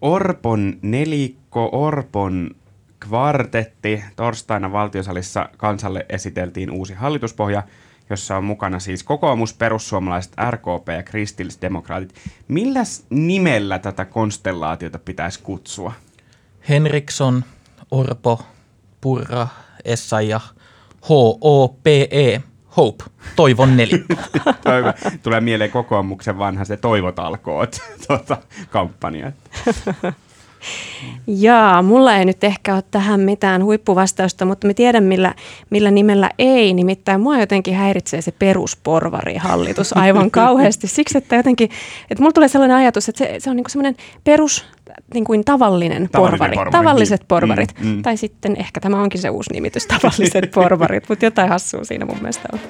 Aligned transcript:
Orpon 0.00 0.78
nelikko, 0.82 1.68
Orpon 1.72 2.50
kvartetti. 3.00 4.04
Torstaina 4.16 4.72
valtiosalissa 4.72 5.48
kansalle 5.56 6.06
esiteltiin 6.08 6.70
uusi 6.70 6.94
hallituspohja, 6.94 7.62
jossa 8.10 8.36
on 8.36 8.44
mukana 8.44 8.78
siis 8.78 9.02
kokoomus, 9.02 9.54
perussuomalaiset, 9.54 10.32
RKP 10.50 10.88
ja 10.96 11.02
kristillisdemokraatit. 11.02 12.14
Millä 12.48 12.82
nimellä 13.10 13.78
tätä 13.78 14.04
konstellaatiota 14.04 14.98
pitäisi 14.98 15.40
kutsua? 15.42 15.92
Henriksson, 16.68 17.44
Orpo, 17.90 18.42
Purra, 19.00 19.48
Essayah, 19.84 20.54
H-O-P-E, 21.02 22.42
Hope, 22.76 23.04
toivon 23.36 23.76
nelikko. 23.76 24.14
Toivo. 24.64 24.92
Tulee 25.22 25.40
mieleen 25.40 25.70
kokoomuksen 25.70 26.38
vanha 26.38 26.64
se 26.64 26.76
toivotalkoot 26.76 27.78
tuota, 28.06 28.36
kampanja. 28.70 29.32
Jaa, 31.26 31.82
mulla 31.82 32.16
ei 32.16 32.24
nyt 32.24 32.44
ehkä 32.44 32.74
ole 32.74 32.82
tähän 32.90 33.20
mitään 33.20 33.64
huippuvastausta, 33.64 34.44
mutta 34.44 34.66
me 34.66 34.74
tiedän 34.74 35.04
millä, 35.04 35.34
millä 35.70 35.90
nimellä 35.90 36.30
ei. 36.38 36.74
Nimittäin 36.74 37.20
mua 37.20 37.38
jotenkin 37.38 37.74
häiritsee 37.74 38.22
se 38.22 38.32
perusporvarihallitus 38.32 39.96
aivan 39.96 40.30
kauheasti. 40.30 40.86
Siksi, 40.86 41.18
että 41.18 41.36
jotenkin, 41.36 41.70
että 42.10 42.22
mulla 42.22 42.32
tulee 42.32 42.48
sellainen 42.48 42.76
ajatus, 42.76 43.08
että 43.08 43.18
se, 43.18 43.34
se 43.38 43.50
on 43.50 43.56
niin 43.56 43.64
semmoinen 43.68 43.96
perus, 44.24 44.64
niin 45.14 45.24
kuin 45.24 45.44
tavallinen, 45.44 46.08
porvari. 46.12 46.54
porvari, 46.54 46.70
Tavalliset 46.70 47.20
niin. 47.20 47.28
porvarit. 47.28 47.74
Mm, 47.80 47.88
mm. 47.88 48.02
Tai 48.02 48.16
sitten 48.16 48.56
ehkä 48.56 48.80
tämä 48.80 49.02
onkin 49.02 49.20
se 49.20 49.30
uusi 49.30 49.52
nimitys, 49.52 49.86
tavalliset 49.86 50.50
porvarit, 50.54 51.08
mutta 51.08 51.24
jotain 51.24 51.48
hassua 51.48 51.84
siinä 51.84 52.06
mun 52.06 52.18
mielestä 52.20 52.48
on. 52.52 52.60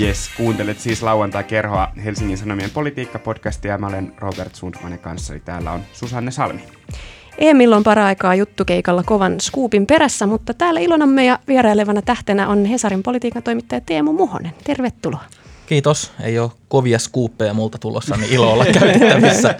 Jes, 0.00 0.30
kuuntelet 0.36 0.80
siis 0.80 1.02
lauantai-kerhoa 1.02 1.92
Helsingin 2.04 2.38
Sanomien 2.38 2.70
politiikkapodcastia. 2.70 3.78
Mä 3.78 3.86
olen 3.86 4.12
Robert 4.18 4.54
Sundmanin 4.54 4.98
kanssa, 4.98 5.32
eli 5.32 5.42
täällä 5.44 5.72
on 5.72 5.80
Susanne 5.92 6.30
Salmi. 6.30 6.62
Emil 7.40 7.72
on 7.72 7.82
paraikaa 7.82 8.34
juttukeikalla 8.34 9.02
kovan 9.02 9.40
skuupin 9.40 9.86
perässä, 9.86 10.26
mutta 10.26 10.54
täällä 10.54 10.80
ilonamme 10.80 11.24
ja 11.24 11.38
vierailevana 11.48 12.02
tähtenä 12.02 12.48
on 12.48 12.64
Hesarin 12.64 13.02
politiikan 13.02 13.42
toimittaja 13.42 13.80
Teemu 13.80 14.12
Muhonen. 14.12 14.52
Tervetuloa. 14.64 15.24
Kiitos. 15.66 16.12
Ei 16.22 16.38
ole 16.38 16.50
kovia 16.68 16.98
skuuppeja 16.98 17.54
multa 17.54 17.78
tulossa, 17.78 18.16
niin 18.16 18.32
ilo 18.32 18.52
olla 18.52 18.64
käytettävissä. 18.64 19.54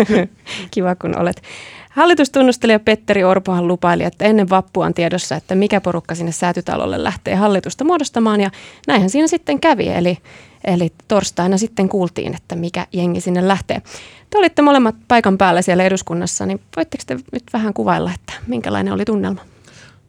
Kiva, 0.74 0.94
kun 0.94 1.18
olet. 1.18 1.42
Hallitustunnustelija 1.90 2.80
Petteri 2.80 3.24
Orpohan 3.24 3.68
lupaili, 3.68 4.04
että 4.04 4.24
ennen 4.24 4.50
vappua 4.50 4.86
on 4.86 4.94
tiedossa, 4.94 5.36
että 5.36 5.54
mikä 5.54 5.80
porukka 5.80 6.14
sinne 6.14 6.32
säätytalolle 6.32 7.04
lähtee 7.04 7.34
hallitusta 7.34 7.84
muodostamaan. 7.84 8.40
Ja 8.40 8.50
näinhän 8.86 9.10
siinä 9.10 9.26
sitten 9.26 9.60
kävi, 9.60 9.88
eli, 9.88 10.18
eli 10.66 10.92
torstaina 11.08 11.58
sitten 11.58 11.88
kuultiin, 11.88 12.34
että 12.34 12.56
mikä 12.56 12.86
jengi 12.92 13.20
sinne 13.20 13.48
lähtee. 13.48 13.82
Te 14.30 14.38
olitte 14.38 14.62
molemmat 14.62 14.94
paikan 15.08 15.38
päällä 15.38 15.62
siellä 15.62 15.84
eduskunnassa, 15.84 16.46
niin 16.46 16.60
voitteko 16.76 17.04
te 17.06 17.14
nyt 17.32 17.44
vähän 17.52 17.74
kuvailla, 17.74 18.10
että 18.14 18.32
minkälainen 18.46 18.92
oli 18.92 19.04
tunnelma? 19.04 19.40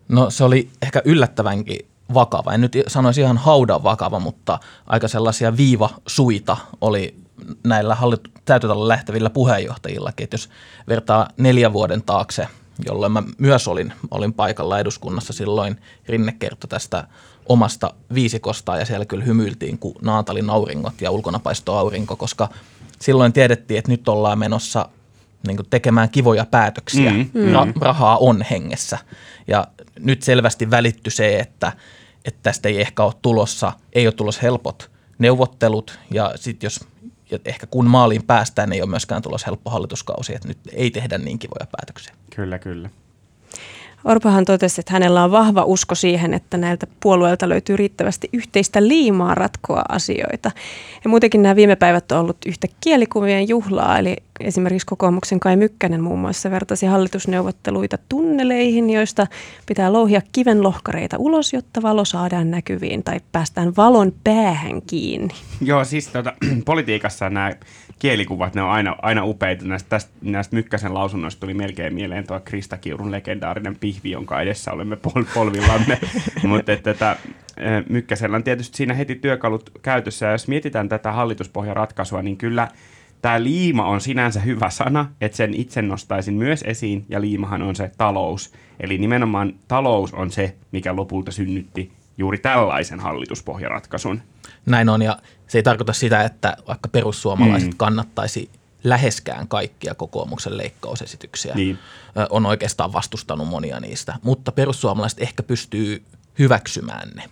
No 0.08 0.30
se 0.30 0.44
oli 0.44 0.70
ehkä 0.82 1.02
yllättävänkin 1.06 1.80
vakava. 2.14 2.54
En 2.54 2.62
nyt 2.62 2.78
sanoisi 2.88 3.22
ihan 3.22 3.38
haudan 3.38 3.84
vakava, 3.84 4.20
mutta 4.20 4.60
aika 4.88 5.08
sellaisia 5.08 5.58
viivasuita 5.58 6.58
oli 6.82 7.16
näillä 7.64 7.96
hallit- 7.96 8.32
täytötalon 8.46 8.88
lähtevillä 8.88 9.30
puheenjohtajillakin. 9.30 10.24
Että 10.24 10.34
jos 10.34 10.50
vertaa 10.88 11.28
neljän 11.38 11.74
vuoden 11.74 12.04
taakse, 12.04 12.48
jolloin 12.86 13.12
mä 13.12 13.24
myös 13.38 13.68
olin, 13.68 13.94
olin 14.12 14.34
paikalla 14.34 14.80
eduskunnassa, 14.80 15.34
silloin 15.34 15.82
Rinne 16.08 16.32
kertoi 16.32 16.68
tästä 16.68 17.08
omasta 17.50 17.94
viisikosta 18.14 18.78
ja 18.78 18.86
siellä 18.86 19.06
kyllä 19.06 19.24
hymyiltiin 19.24 19.78
kuin 19.78 19.96
Naatalin 20.02 20.50
auringot 20.50 21.02
ja 21.02 21.12
ulkona 21.12 21.40
paistoi 21.40 21.78
aurinko, 21.78 22.16
koska 22.16 22.50
silloin 23.00 23.34
tiedettiin, 23.34 23.78
että 23.78 23.92
nyt 23.92 24.08
ollaan 24.10 24.40
menossa 24.40 24.90
niin 25.48 25.58
kuin 25.58 25.68
tekemään 25.70 26.10
kivoja 26.10 26.46
päätöksiä. 26.46 27.12
Mm, 27.12 27.30
Mm, 27.34 27.54
Ra- 27.54 27.74
rahaa 27.82 28.18
on 28.18 28.42
hengessä. 28.52 28.98
Ja 29.48 29.68
nyt 30.00 30.24
selvästi 30.24 30.72
välitty 30.72 31.10
se, 31.10 31.40
että, 31.40 31.72
että 32.26 32.40
tästä 32.44 32.70
ei 32.70 32.82
ehkä 32.82 33.04
ole 33.04 33.14
tulossa, 33.22 33.74
ei 33.94 34.08
ole 34.08 34.14
tulossa 34.14 34.42
helpot 34.42 34.92
neuvottelut 35.20 36.00
ja 36.12 36.32
sitten 36.36 36.66
jos 36.66 36.80
ja 37.32 37.40
ehkä 37.46 37.68
kun 37.68 37.88
maaliin 37.88 38.24
päästään, 38.24 38.74
ei 38.74 38.82
ole 38.82 38.90
myöskään 38.90 39.22
tulossa 39.22 39.48
helppo 39.48 39.70
hallituskausi, 39.70 40.36
että 40.36 40.48
nyt 40.48 40.58
ei 40.74 40.92
tehdä 40.92 41.18
niin 41.18 41.40
kivoja 41.40 41.68
päätöksiä. 41.72 42.14
Kyllä, 42.36 42.60
kyllä. 42.60 42.90
Orpohan 44.08 44.46
totesi, 44.46 44.82
että 44.82 44.94
hänellä 44.94 45.24
on 45.24 45.32
vahva 45.32 45.64
usko 45.64 45.96
siihen, 45.96 46.34
että 46.34 46.58
näiltä 46.58 46.88
puolueilta 47.00 47.50
löytyy 47.50 47.78
riittävästi 47.78 48.30
yhteistä 48.34 48.88
liimaa 48.88 49.36
ratkoa 49.36 49.82
asioita. 49.90 50.52
Ja 51.04 51.10
muutenkin 51.10 51.42
nämä 51.42 51.56
viime 51.56 51.76
päivät 51.76 52.12
on 52.12 52.20
ollut 52.20 52.38
yhtä 52.46 52.68
kielikuvien 52.82 53.50
juhlaa, 53.50 54.00
eli 54.00 54.16
esimerkiksi 54.40 54.86
kokoomuksen 54.86 55.40
Kai 55.40 55.56
Mykkänen 55.56 56.04
muun 56.04 56.20
muassa 56.20 56.52
vertasi 56.52 56.86
hallitusneuvotteluita 56.86 57.98
tunneleihin, 58.10 58.90
joista 58.90 59.28
pitää 59.66 59.94
louhia 59.94 60.22
kivenlohkareita 60.32 61.18
ulos, 61.18 61.54
jotta 61.54 61.82
valo 61.82 62.06
saadaan 62.06 62.52
näkyviin 62.52 63.04
tai 63.04 63.20
päästään 63.32 63.76
valon 63.78 64.14
päähän 64.24 64.82
kiinni. 64.82 65.34
Joo, 65.62 65.86
siis 65.86 66.08
tuota, 66.08 66.34
politiikassa 66.66 67.30
nämä 67.30 67.54
kielikuvat, 68.00 68.56
ne 68.56 68.62
on 68.62 68.70
aina, 68.70 68.96
aina 69.02 69.26
upeita. 69.26 69.66
Näistä, 69.66 69.90
tästä, 69.90 70.12
näistä 70.22 70.56
Mykkäsen 70.56 70.94
lausunnoista 70.94 71.40
tuli 71.40 71.54
melkein 71.54 71.94
mieleen 71.94 72.28
tuo 72.28 72.40
Krista 72.40 72.78
Kiurun 72.78 73.12
legendaarinen 73.12 73.76
pihvi, 73.76 74.12
jonka 74.12 74.42
edessä 74.42 74.72
olemme 74.72 74.96
pol- 74.96 75.26
polvillamme. 75.34 76.00
Mutta 76.48 76.72
että, 76.72 77.18
eh, 77.58 77.84
Mykkäsellä 77.90 78.36
on 78.36 78.44
tietysti 78.44 78.78
siinä 78.78 78.94
heti 78.94 79.16
työkalut 79.16 79.72
käytössä. 79.82 80.26
Ja 80.26 80.32
jos 80.32 80.48
mietitään 80.48 80.90
tätä 80.90 81.12
hallituspohjaratkaisua, 81.12 82.22
niin 82.22 82.38
kyllä 82.38 82.68
tämä 83.22 83.44
liima 83.44 83.86
on 83.86 84.02
sinänsä 84.02 84.40
hyvä 84.40 84.70
sana, 84.70 85.12
että 85.22 85.38
sen 85.38 85.54
itse 85.54 85.82
nostaisin 85.82 86.34
myös 86.34 86.64
esiin, 86.68 87.06
ja 87.10 87.22
liimahan 87.22 87.62
on 87.62 87.76
se 87.76 87.92
talous. 87.98 88.54
Eli 88.80 88.98
nimenomaan 88.98 89.54
talous 89.68 90.14
on 90.14 90.32
se, 90.32 90.56
mikä 90.72 90.96
lopulta 90.96 91.32
synnytti 91.32 91.92
juuri 92.18 92.38
tällaisen 92.38 93.00
hallituspohjaratkaisun. 93.00 94.22
Näin 94.68 94.90
on, 94.90 95.02
ja 95.02 95.18
se 95.48 95.58
ei 95.58 95.64
tarkoita 95.64 95.94
sitä, 95.94 96.24
että 96.24 96.58
vaikka 96.68 96.90
perussuomalaiset 96.90 97.70
Mm. 97.70 97.78
kannattaisi 97.78 98.50
läheskään 98.84 99.48
kaikkia 99.48 99.96
kokoomuksen 99.96 100.58
leikkausesityksiä. 100.58 101.56
Niin. 101.56 101.80
On 102.30 102.46
oikeastaan 102.46 102.94
vastustanut 102.94 103.48
monia 103.48 103.80
niistä, 103.80 104.16
mutta 104.24 104.52
perussuomalaiset 104.52 105.22
ehkä 105.22 105.44
pystyy 105.44 106.04
hyväksymään 106.40 107.10
ne. 107.16 107.24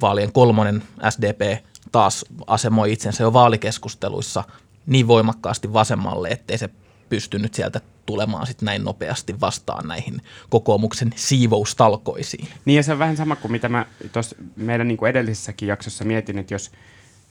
Vaalien 0.00 0.32
kolmonen 0.32 0.82
SDP 1.10 1.64
taas 1.92 2.24
asemoi 2.46 2.92
itsensä 2.92 3.22
jo 3.22 3.32
vaalikeskusteluissa 3.32 4.44
niin 4.86 5.08
voimakkaasti 5.08 5.72
vasemmalle, 5.72 6.28
ettei 6.28 6.58
se 6.58 6.70
pystynyt 7.08 7.54
sieltä 7.54 7.80
tulemaan 8.06 8.46
sit 8.46 8.62
näin 8.62 8.84
nopeasti 8.84 9.40
vastaan 9.40 9.88
näihin 9.88 10.22
kokoomuksen 10.48 11.12
siivoustalkoisiin. 11.16 12.48
Niin 12.64 12.76
ja 12.76 12.82
se 12.82 12.92
on 12.92 12.98
vähän 12.98 13.16
sama 13.16 13.36
kuin 13.36 13.52
mitä 13.52 13.68
mä 13.68 13.86
tuossa 14.12 14.36
meidän 14.56 14.88
niin 14.88 14.98
kuin 14.98 15.10
edellisessäkin 15.10 15.68
jaksossa 15.68 16.04
mietin, 16.04 16.38
että 16.38 16.54
jos 16.54 16.70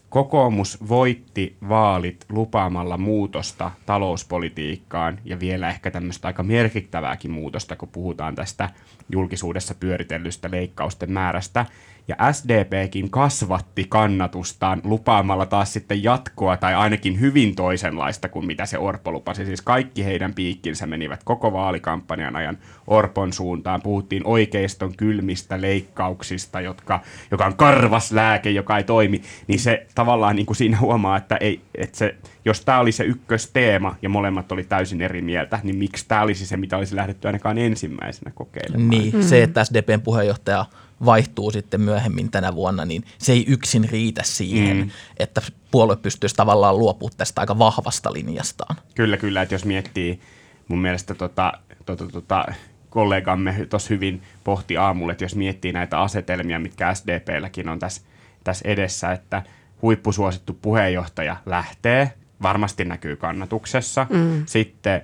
kokoomus 0.10 0.78
voitti 0.90 1.58
vaalit 1.70 2.26
lupaamalla 2.30 2.98
muutosta 2.98 3.72
talouspolitiikkaan 3.86 5.20
ja 5.26 5.40
vielä 5.40 5.70
ehkä 5.70 5.92
tämmöistä 5.92 6.28
aika 6.28 6.44
merkittävääkin 6.44 7.32
muutosta, 7.32 7.76
kun 7.76 7.90
puhutaan 7.90 8.36
tästä 8.36 8.70
julkisuudessa 9.10 9.76
pyöritellystä 9.76 10.52
leikkausten 10.52 11.12
määrästä. 11.12 11.66
Ja 12.08 12.16
SDPkin 12.32 13.10
kasvatti 13.10 13.86
kannatustaan 13.90 14.82
lupaamalla 14.84 15.46
taas 15.46 15.74
sitten 15.74 16.04
jatkoa 16.04 16.58
tai 16.58 16.76
ainakin 16.76 17.20
hyvin 17.20 17.56
toisenlaista 17.56 18.30
kuin 18.30 18.46
mitä 18.46 18.66
se 18.66 18.78
Orpo 18.78 19.12
lupasi. 19.12 19.46
Siis 19.46 19.62
kaikki 19.62 20.06
heidän 20.06 20.34
piikkinsä 20.34 20.88
menivät 20.88 21.24
koko 21.24 21.54
vaalikampanjan 21.54 22.36
ajan 22.36 22.58
Orpon 22.88 23.34
suuntaan. 23.34 23.82
Puhuttiin 23.82 24.22
oikeiston 24.26 24.96
kylmistä 24.98 25.62
leikkauksista, 25.62 26.62
jotka, 26.62 27.00
joka 27.32 27.46
on 27.46 27.56
karvas 27.56 28.12
lääke, 28.12 28.50
joka 28.50 28.78
ei 28.78 28.84
toimi. 28.84 29.22
Niin 29.48 29.60
se 29.60 29.88
tavallaan 29.96 30.36
niin 30.36 30.46
kuin 30.46 30.58
siinä 30.58 30.80
huomaa, 30.80 31.18
että, 31.18 31.38
ei, 31.38 31.62
että 31.76 31.98
se, 31.98 32.16
jos 32.46 32.62
tämä 32.62 32.80
oli 32.80 32.92
se 32.92 33.04
ykkösteema 33.04 33.96
ja 34.02 34.10
molemmat 34.10 34.52
oli 34.52 34.64
täysin 34.64 35.02
eri 35.02 35.22
mieltä, 35.22 35.60
niin 35.64 35.76
miksi 35.76 36.06
tämä 36.08 36.22
olisi 36.22 36.46
se, 36.46 36.58
mitä 36.58 36.78
olisi 36.78 36.96
lähdetty 36.96 37.28
ainakaan 37.28 37.58
ensimmäisenä 37.58 38.32
kokeilemaan? 38.36 38.90
Niin, 38.90 39.16
mm. 39.16 39.22
se, 39.22 39.44
että 39.44 39.64
SDPn 39.64 40.02
puheenjohtaja 40.02 40.66
vaihtuu 41.06 41.52
sitten 41.52 41.82
myöhemmin 41.82 42.32
tänä 42.32 42.56
vuonna, 42.56 42.86
niin 42.86 43.04
se 43.18 43.32
ei 43.32 43.46
yksin 43.48 43.90
riitä 43.90 44.22
siihen, 44.24 44.78
Mm. 44.78 44.90
että 45.20 45.42
puolue 45.72 45.96
pystyisi 45.96 46.36
tavallaan 46.36 46.78
luopumaan 46.78 47.18
tästä 47.18 47.42
aika 47.42 47.60
vahvasta 47.60 48.14
linjastaan. 48.14 48.76
Kyllä, 48.96 49.18
kyllä, 49.18 49.42
että 49.42 49.56
jos 49.56 49.66
miettii, 49.66 50.20
mun 50.68 50.80
mielestä 50.80 51.14
tota, 51.14 51.54
tota, 51.86 52.08
tota, 52.08 52.46
kollegamme 52.90 53.66
tuossa 53.70 53.90
hyvin 53.94 54.22
pohti 54.44 54.78
aamulla, 54.78 55.12
että 55.12 55.24
jos 55.24 55.36
miettii 55.36 55.72
näitä 55.72 56.02
asetelmia, 56.02 56.60
mitkä 56.60 56.94
SDPlläkin 56.94 57.70
on 57.70 57.80
tässä, 57.80 58.02
tässä 58.44 58.68
edessä, 58.68 59.12
että 59.12 59.44
huippusuosittu 59.82 60.54
puheenjohtaja 60.62 61.36
lähtee, 61.46 62.14
varmasti 62.42 62.86
näkyy 62.86 63.16
kannatuksessa. 63.16 64.08
Mm. 64.10 64.44
Sitten 64.46 65.02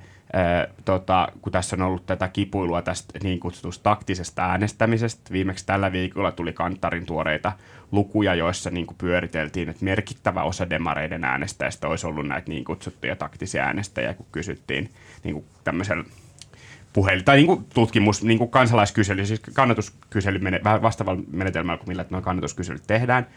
tota, 0.85 1.27
kun 1.41 1.51
tässä 1.51 1.75
on 1.75 1.81
ollut 1.81 2.05
tätä 2.05 2.27
kipuilua 2.27 2.81
tästä 2.81 3.19
niin 3.23 3.39
kutsutusta 3.39 3.83
taktisesta 3.83 4.45
äänestämisestä. 4.45 5.31
Viimeksi 5.31 5.65
tällä 5.65 5.91
viikolla 5.91 6.31
tuli 6.31 6.53
Kantarin 6.53 7.05
tuoreita 7.05 7.51
lukuja, 7.91 8.35
joissa 8.35 8.69
niin 8.69 8.85
kuin 8.85 8.97
pyöriteltiin, 8.97 9.69
että 9.69 9.85
merkittävä 9.85 10.43
osa 10.43 10.69
demareiden 10.69 11.23
äänestäjistä 11.23 11.87
olisi 11.87 12.07
ollut 12.07 12.27
näitä 12.27 12.49
niin 12.49 12.63
kutsuttuja 12.63 13.15
taktisia 13.15 13.63
äänestäjiä, 13.63 14.13
kun 14.13 14.25
kysyttiin 14.31 14.89
niin 15.23 15.33
kuin 15.33 15.45
tämmöisellä 15.63 16.03
puhelin, 16.93 17.25
tai 17.25 17.35
niin 17.35 17.47
kuin 17.47 17.65
tutkimus, 17.73 18.23
niin 18.23 18.37
kuin 18.37 18.49
kansalaiskysely, 18.49 19.25
siis 19.25 19.41
kannatuskysely 19.53 20.39
vähän 20.63 20.81
vastaavalla 20.81 21.23
menetelmällä 21.31 21.77
kuin 21.77 21.87
millä 21.89 22.21
kannatuskyselyt 22.21 22.83
tehdään. 22.87 23.27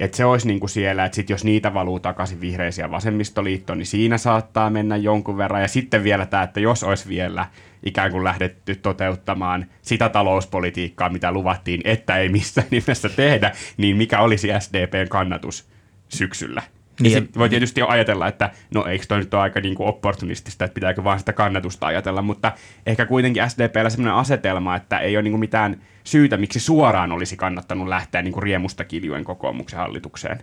Että 0.00 0.16
se 0.16 0.24
olisi 0.24 0.46
niin 0.46 0.60
kuin 0.60 0.70
siellä, 0.70 1.04
että 1.04 1.16
sit 1.16 1.30
jos 1.30 1.44
niitä 1.44 1.74
valuu 1.74 2.00
takaisin 2.00 2.40
vihreisiä 2.40 2.90
vasemmistoliittoon, 2.90 3.78
niin 3.78 3.86
siinä 3.86 4.18
saattaa 4.18 4.70
mennä 4.70 4.96
jonkun 4.96 5.36
verran. 5.36 5.62
Ja 5.62 5.68
sitten 5.68 6.04
vielä 6.04 6.26
tämä, 6.26 6.42
että 6.42 6.60
jos 6.60 6.84
olisi 6.84 7.08
vielä 7.08 7.46
ikään 7.82 8.10
kuin 8.10 8.24
lähdetty 8.24 8.74
toteuttamaan 8.74 9.66
sitä 9.82 10.08
talouspolitiikkaa, 10.08 11.08
mitä 11.08 11.32
luvattiin, 11.32 11.80
että 11.84 12.18
ei 12.18 12.28
missään 12.28 12.66
nimessä 12.70 13.08
tehdä, 13.08 13.52
niin 13.76 13.96
mikä 13.96 14.20
olisi 14.20 14.48
SDPn 14.58 15.08
kannatus 15.08 15.68
syksyllä? 16.08 16.62
Niin, 17.00 17.12
niin 17.12 17.28
voi 17.38 17.48
tietysti 17.48 17.80
jo 17.80 17.88
ajatella, 17.88 18.28
että 18.28 18.50
no 18.74 18.86
eikö 18.86 19.06
toi 19.06 19.18
nyt 19.18 19.34
ole 19.34 19.42
aika 19.42 19.60
niin 19.60 19.74
kuin 19.74 19.88
opportunistista, 19.88 20.64
että 20.64 20.74
pitääkö 20.74 21.04
vaan 21.04 21.18
sitä 21.18 21.32
kannatusta 21.32 21.86
ajatella, 21.86 22.22
mutta 22.22 22.52
ehkä 22.86 23.06
kuitenkin 23.06 23.50
SDPllä 23.50 23.90
sellainen 23.90 24.14
asetelma, 24.14 24.76
että 24.76 24.98
ei 24.98 25.16
ole 25.16 25.22
niin 25.22 25.32
kuin 25.32 25.40
mitään 25.40 25.80
syytä, 26.04 26.36
miksi 26.36 26.60
suoraan 26.60 27.12
olisi 27.12 27.36
kannattanut 27.36 27.88
lähteä 27.88 28.22
niin 28.22 28.32
kuin 28.32 28.42
riemusta 28.42 28.84
kiljuen 28.84 29.24
kokoomuksen 29.24 29.78
hallitukseen. 29.78 30.38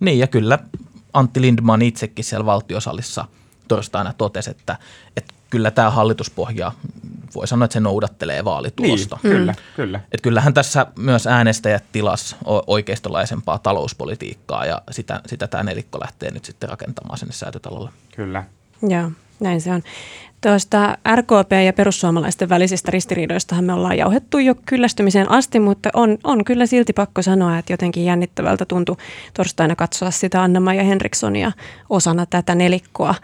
Niin 0.00 0.18
ja 0.18 0.26
kyllä 0.26 0.58
Antti 1.12 1.40
Lindman 1.40 1.82
itsekin 1.82 2.24
siellä 2.24 2.46
valtiosallissa 2.46 3.24
torstaina 3.68 4.12
totesi, 4.12 4.50
että, 4.50 4.76
että 5.16 5.34
kyllä 5.54 5.70
tämä 5.70 5.90
hallituspohja, 5.90 6.72
voi 7.34 7.48
sanoa, 7.48 7.64
että 7.64 7.72
se 7.72 7.80
noudattelee 7.80 8.44
vaalitulosta. 8.44 9.18
Niin, 9.22 9.32
kyllä, 9.32 9.52
mm. 9.52 9.58
kyllä. 9.76 10.00
Et 10.12 10.20
kyllähän 10.20 10.54
tässä 10.54 10.86
myös 10.98 11.26
äänestäjät 11.26 11.84
tilas 11.92 12.36
oikeistolaisempaa 12.66 13.58
talouspolitiikkaa 13.58 14.66
ja 14.66 14.82
sitä, 14.90 15.20
sitä 15.26 15.46
tämä 15.46 15.62
nelikko 15.62 16.00
lähtee 16.00 16.30
nyt 16.30 16.44
sitten 16.44 16.68
rakentamaan 16.68 17.18
sinne 17.18 17.32
säätötalolle. 17.32 17.90
Kyllä. 18.16 18.44
Joo, 18.82 19.10
näin 19.40 19.60
se 19.60 19.72
on. 19.72 19.82
Tuosta 20.44 20.98
RKP 21.16 21.52
ja 21.66 21.72
perussuomalaisten 21.72 22.48
välisistä 22.48 22.90
ristiriidoistahan 22.90 23.64
me 23.64 23.72
ollaan 23.72 23.98
jauhettu 23.98 24.38
jo 24.38 24.54
kyllästymiseen 24.66 25.30
asti, 25.30 25.60
mutta 25.60 25.90
on, 25.94 26.18
on 26.24 26.44
kyllä 26.44 26.66
silti 26.66 26.92
pakko 26.92 27.22
sanoa, 27.22 27.58
että 27.58 27.72
jotenkin 27.72 28.04
jännittävältä 28.04 28.64
tuntui 28.64 28.96
torstaina 29.34 29.76
katsoa 29.76 30.10
sitä 30.10 30.42
anna 30.42 30.74
ja 30.74 30.82
Henrikssonia 30.82 31.52
osana 31.90 32.26
tätä 32.26 32.54
nelikkoa. 32.54 33.14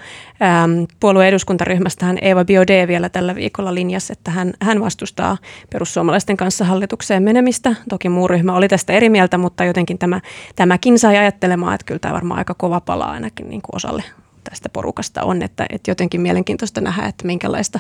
Ähm, 0.43 0.85
puolueen 1.01 1.29
eduskuntaryhmästähän 1.29 2.19
Eva 2.23 2.45
Biode 2.45 2.89
vielä 2.89 3.09
tällä 3.09 3.35
viikolla 3.35 3.75
linjasi, 3.75 4.13
että 4.13 4.31
hän, 4.31 4.53
hän 4.63 4.81
vastustaa 4.81 5.37
perussuomalaisten 5.73 6.37
kanssa 6.37 6.65
hallitukseen 6.65 7.23
menemistä. 7.23 7.75
Toki 7.89 8.09
muu 8.09 8.29
ryhmä 8.29 8.55
oli 8.55 8.69
tästä 8.69 8.93
eri 8.93 9.09
mieltä, 9.09 9.39
mutta 9.39 9.65
jotenkin 9.65 9.99
tämä, 9.99 10.21
tämäkin 10.57 10.99
sai 10.99 11.17
ajattelemaan, 11.17 11.75
että 11.75 11.85
kyllä 11.87 11.99
tämä 11.99 12.15
varmaan 12.15 12.39
aika 12.39 12.55
kova 12.55 12.81
palaa 12.81 13.11
ainakin 13.11 13.49
niin 13.49 13.63
kuin 13.63 13.77
osalle 13.77 14.03
tästä 14.45 14.69
porukasta 14.69 15.23
on, 15.23 15.43
että, 15.43 15.67
että 15.71 15.91
jotenkin 15.91 16.21
mielenkiintoista 16.21 16.81
nähdä, 16.81 17.07
että 17.07 17.27
minkälaista, 17.27 17.79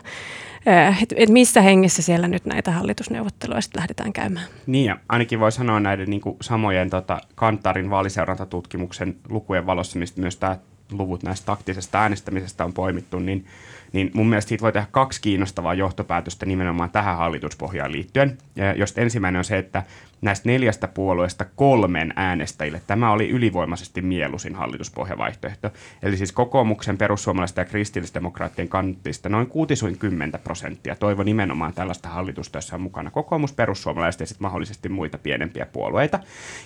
että, 1.02 1.14
että 1.16 1.32
missä 1.32 1.60
hengessä 1.60 2.02
siellä 2.02 2.28
nyt 2.28 2.44
näitä 2.44 2.70
hallitusneuvotteluja 2.70 3.60
sitten 3.60 3.80
lähdetään 3.80 4.12
käymään. 4.12 4.46
Niin 4.66 4.86
ja 4.86 4.96
ainakin 5.08 5.40
voi 5.40 5.52
sanoa 5.52 5.80
näiden 5.80 6.10
niin 6.10 6.20
kuin 6.20 6.36
samojen 6.40 6.90
tota, 6.90 7.20
Kantarin 7.34 7.90
vaaliseurantatutkimuksen 7.90 9.16
lukujen 9.28 9.66
valossa, 9.66 9.98
mistä 9.98 10.20
myös 10.20 10.36
tämä 10.36 10.56
luvut 10.92 11.22
näistä 11.22 11.46
taktisesta 11.46 12.00
äänestämisestä 12.00 12.64
on 12.64 12.72
poimittu, 12.72 13.18
niin, 13.18 13.46
niin 13.92 14.10
mun 14.14 14.28
mielestä 14.28 14.48
siitä 14.48 14.62
voi 14.62 14.72
tehdä 14.72 14.86
kaksi 14.90 15.20
kiinnostavaa 15.20 15.74
johtopäätöstä 15.74 16.46
nimenomaan 16.46 16.90
tähän 16.90 17.16
hallituspohjaan 17.16 17.92
liittyen. 17.92 18.38
Ja 18.56 18.74
jos 18.74 18.94
ensimmäinen 18.96 19.38
on 19.38 19.44
se, 19.44 19.58
että 19.58 19.82
näistä 20.22 20.48
neljästä 20.48 20.88
puolueesta 20.88 21.44
kolmen 21.56 22.12
äänestäjille 22.16 22.82
tämä 22.86 23.12
oli 23.12 23.30
ylivoimaisesti 23.30 24.02
mieluisin 24.02 24.54
hallituspohjavaihtoehto. 24.54 25.72
Eli 26.02 26.16
siis 26.16 26.32
kokoomuksen, 26.32 26.98
perussuomalaisten 26.98 27.62
ja 27.62 27.66
kristillisdemokraattien 27.66 28.68
kannattajista 28.68 29.28
noin 29.28 29.46
60 29.46 30.38
prosenttia 30.38 30.96
toivo 30.96 31.22
nimenomaan 31.22 31.74
tällaista 31.74 32.08
hallitusta, 32.08 32.56
jossa 32.56 32.76
on 32.76 32.82
mukana 32.82 33.10
kokoomus, 33.10 33.52
perussuomalaiset 33.52 34.20
ja 34.20 34.26
sitten 34.26 34.42
mahdollisesti 34.42 34.88
muita 34.88 35.18
pienempiä 35.18 35.66
puolueita. 35.66 36.20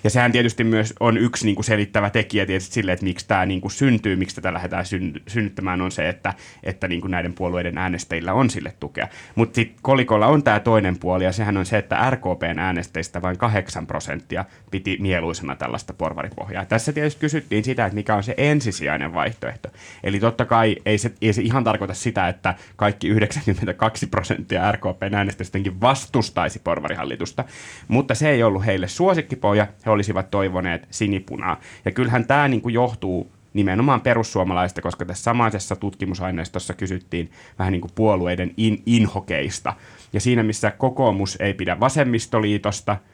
Ja 0.04 0.10
sehän 0.10 0.32
tietysti 0.32 0.64
myös 0.64 0.94
on 1.00 1.18
yksi 1.18 1.44
niin 1.44 1.54
kuin 1.54 1.64
selittävä 1.64 2.10
tekijä 2.10 2.46
tietysti 2.46 2.74
sille, 2.74 2.92
että 2.92 3.04
miksi 3.04 3.28
tämä 3.28 3.46
niin 3.46 3.60
kuin 3.60 3.72
syntyy, 3.72 4.16
miksi 4.16 4.36
tätä 4.36 4.52
lähdetään 4.52 4.84
synnyttämään, 5.26 5.80
on 5.80 5.90
se, 5.90 6.08
että, 6.08 6.34
että 6.62 6.88
niin 6.88 7.00
kuin 7.00 7.10
näiden 7.10 7.32
puolueiden 7.32 7.78
äänestäjillä 7.78 8.32
on 8.32 8.50
sille 8.50 8.74
tukea. 8.80 9.08
Mutta 9.34 9.54
sitten 9.54 9.78
kolikolla 9.82 10.26
on 10.26 10.42
tämä 10.42 10.60
toinen 10.60 10.98
puoli, 10.98 11.24
ja 11.24 11.32
sehän 11.32 11.56
on 11.56 11.66
se, 11.66 11.78
että 11.78 12.10
RKPn 12.10 12.58
äänestäjistä 12.58 13.22
vain 13.22 13.38
8 13.48 13.86
prosenttia 13.86 14.44
piti 14.70 14.96
mieluisena 15.00 15.56
tällaista 15.56 15.92
porvaripohjaa. 15.92 16.64
Tässä 16.64 16.92
tietysti 16.92 17.20
kysyttiin 17.20 17.64
sitä, 17.64 17.86
että 17.86 17.94
mikä 17.94 18.14
on 18.14 18.22
se 18.22 18.34
ensisijainen 18.36 19.14
vaihtoehto. 19.14 19.68
Eli 20.04 20.20
totta 20.20 20.44
kai 20.44 20.76
ei 20.86 20.98
se, 20.98 21.12
ei 21.22 21.32
se 21.32 21.42
ihan 21.42 21.64
tarkoita 21.64 21.94
sitä, 21.94 22.28
että 22.28 22.54
kaikki 22.76 23.08
92 23.08 24.06
prosenttia 24.06 24.72
RKPn 24.72 25.14
äänestäjistäkin 25.14 25.80
vastustaisi 25.80 26.60
porvarihallitusta, 26.64 27.44
mutta 27.88 28.14
se 28.14 28.30
ei 28.30 28.42
ollut 28.42 28.66
heille 28.66 28.88
suosikkipohja, 28.88 29.66
he 29.86 29.90
olisivat 29.90 30.30
toivoneet 30.30 30.88
sinipunaa. 30.90 31.60
Ja 31.84 31.90
kyllähän 31.90 32.26
tämä 32.26 32.48
niin 32.48 32.62
kuin 32.62 32.74
johtuu 32.74 33.30
nimenomaan 33.54 34.00
perussuomalaista, 34.00 34.82
koska 34.82 35.04
tässä 35.04 35.22
samaisessa 35.22 35.76
tutkimusaineistossa 35.76 36.74
kysyttiin 36.74 37.30
vähän 37.58 37.72
niin 37.72 37.80
kuin 37.80 37.92
puolueiden 37.94 38.50
in, 38.56 38.82
inhokeista. 38.86 39.72
Ja 40.12 40.20
siinä, 40.20 40.42
missä 40.42 40.70
kokoomus 40.70 41.36
ei 41.40 41.54
pidä 41.54 41.80
vasemmistoliitosta– 41.80 42.96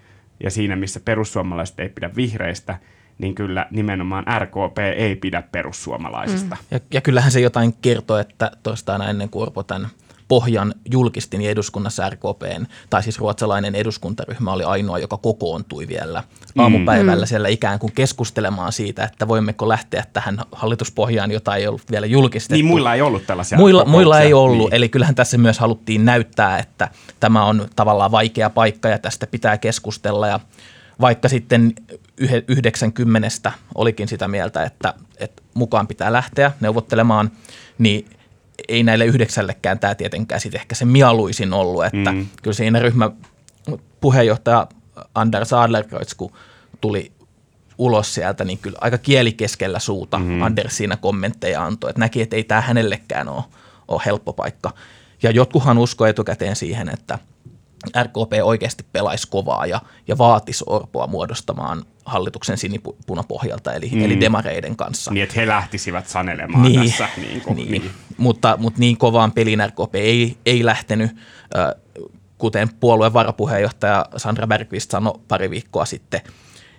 ja 0.45 0.51
siinä, 0.51 0.77
missä 0.77 1.01
perussuomalaiset 1.05 1.81
ei 1.81 1.89
pidä 1.89 2.11
vihreistä, 2.17 2.79
niin 3.19 3.35
kyllä 3.35 3.67
nimenomaan 3.71 4.25
RKP 4.39 4.79
ei 4.97 5.17
pidä 5.17 5.43
perussuomalaisista. 5.43 6.57
Mm. 6.61 6.65
Ja, 6.71 6.81
ja 6.95 7.01
kyllähän 7.01 7.33
se 7.33 7.41
jotain 7.41 7.75
kertoo, 7.83 8.19
että 8.19 8.51
toistaan 8.63 9.03
ennen 9.03 9.29
kuin 9.29 9.43
Orpo 9.43 9.63
tämän 9.63 9.89
pohjan 10.31 10.75
julkistin 10.91 11.39
niin 11.39 11.51
eduskunnassa 11.51 12.11
RKPn, 12.11 12.67
tai 12.91 13.03
siis 13.03 13.19
ruotsalainen 13.19 13.75
eduskuntaryhmä 13.75 14.53
oli 14.53 14.65
ainoa, 14.65 14.99
joka 14.99 15.17
kokoontui 15.17 15.89
vielä 15.89 16.23
aamupäivällä 16.59 17.25
mm. 17.25 17.29
siellä 17.29 17.49
ikään 17.49 17.79
kuin 17.79 17.93
keskustelemaan 17.93 18.73
siitä, 18.73 19.05
että 19.05 19.29
voimmeko 19.29 19.69
lähteä 19.69 20.05
tähän 20.13 20.39
hallituspohjaan, 20.53 21.31
jota 21.31 21.57
ei 21.57 21.67
ollut 21.67 21.91
vielä 21.91 22.07
julkistettu. 22.07 22.55
Niin 22.55 22.65
muilla 22.65 22.95
ei 22.95 23.03
ollut 23.03 23.27
tällaisia 23.27 23.59
Muilla, 23.59 23.85
muilla 23.85 24.21
ei 24.21 24.33
ollut, 24.33 24.71
niin. 24.71 24.75
eli 24.75 24.89
kyllähän 24.89 25.15
tässä 25.15 25.39
myös 25.39 25.59
haluttiin 25.59 26.05
näyttää, 26.05 26.59
että 26.59 26.89
tämä 27.21 27.45
on 27.45 27.69
tavallaan 27.77 28.11
vaikea 28.11 28.51
paikka 28.51 28.89
ja 28.89 28.99
tästä 28.99 29.27
pitää 29.27 29.59
keskustella 29.59 30.29
ja 30.29 30.41
vaikka 31.01 31.29
sitten 31.29 31.75
90 32.49 33.53
olikin 33.75 34.09
sitä 34.09 34.29
mieltä, 34.29 34.63
että, 34.63 34.95
että 35.19 35.43
mukaan 35.55 35.87
pitää 35.87 36.13
lähteä 36.13 36.53
neuvottelemaan, 36.61 37.31
niin– 37.79 38.07
ei 38.69 38.83
näille 38.83 39.05
yhdeksällekään 39.05 39.79
tämä 39.79 39.95
tietenkään 39.95 40.41
sitten 40.41 40.61
ehkä 40.61 40.75
se 40.75 40.85
mieluisin 40.85 41.53
ollut, 41.53 41.85
että 41.85 42.13
mm. 42.13 42.27
kyllä 42.43 42.55
siinä 42.55 42.79
ryhmä 42.79 43.11
puheenjohtaja 44.01 44.67
Anders 45.15 45.53
Adlerkreutz, 45.53 46.15
kun 46.15 46.33
tuli 46.81 47.13
ulos 47.79 48.15
sieltä, 48.15 48.45
niin 48.45 48.59
kyllä 48.59 48.79
aika 48.81 48.99
kieli 48.99 49.33
keskellä 49.33 49.79
suuta 49.79 50.19
mm-hmm. 50.19 50.43
Anders 50.43 50.77
siinä 50.77 50.97
kommentteja 50.97 51.65
antoi, 51.65 51.91
että 51.91 52.01
näki, 52.01 52.23
että 52.23 52.37
ei 52.37 52.45
tämä 52.45 52.61
hänellekään 52.61 53.29
ole, 53.29 53.45
ole 53.89 54.03
helppo 54.07 54.33
paikka. 54.33 54.71
Ja 55.23 55.31
jotkuhan 55.31 55.79
usko 55.79 56.07
etukäteen 56.07 56.57
siihen, 56.57 56.89
että 56.89 57.19
RKP 58.03 58.33
oikeasti 58.43 58.85
pelaisi 58.93 59.29
kovaa 59.31 59.67
ja, 59.67 59.81
ja 60.09 60.19
vaatisi 60.19 60.65
Orpoa 60.67 61.07
muodostamaan 61.07 61.85
hallituksen 62.05 62.59
sinipunapohjalta, 62.59 63.73
eli, 63.73 63.91
mm. 63.93 64.05
eli 64.05 64.21
demareiden 64.21 64.77
kanssa. 64.77 65.11
Niin, 65.11 65.23
että 65.23 65.41
he 65.41 65.47
lähtisivät 65.47 66.09
sanelemaan 66.09 66.63
niin, 66.63 66.91
tässä. 66.91 67.09
Niin, 67.17 67.41
kuin, 67.41 67.57
niin. 67.57 67.71
niin. 67.71 67.91
Mutta, 68.17 68.57
mutta 68.57 68.81
niin 68.81 68.97
kovaan 68.97 69.33
pelin 69.33 69.67
RKP 69.67 69.95
ei, 69.95 70.37
ei 70.47 70.65
lähtenyt, 70.65 71.11
kuten 72.39 72.69
puolueen 72.81 73.13
varapuheenjohtaja 73.13 74.07
Sandra 74.17 74.47
Bergqvist 74.47 74.91
sanoi 74.91 75.21
pari 75.29 75.51
viikkoa 75.51 75.85
sitten, 75.85 76.21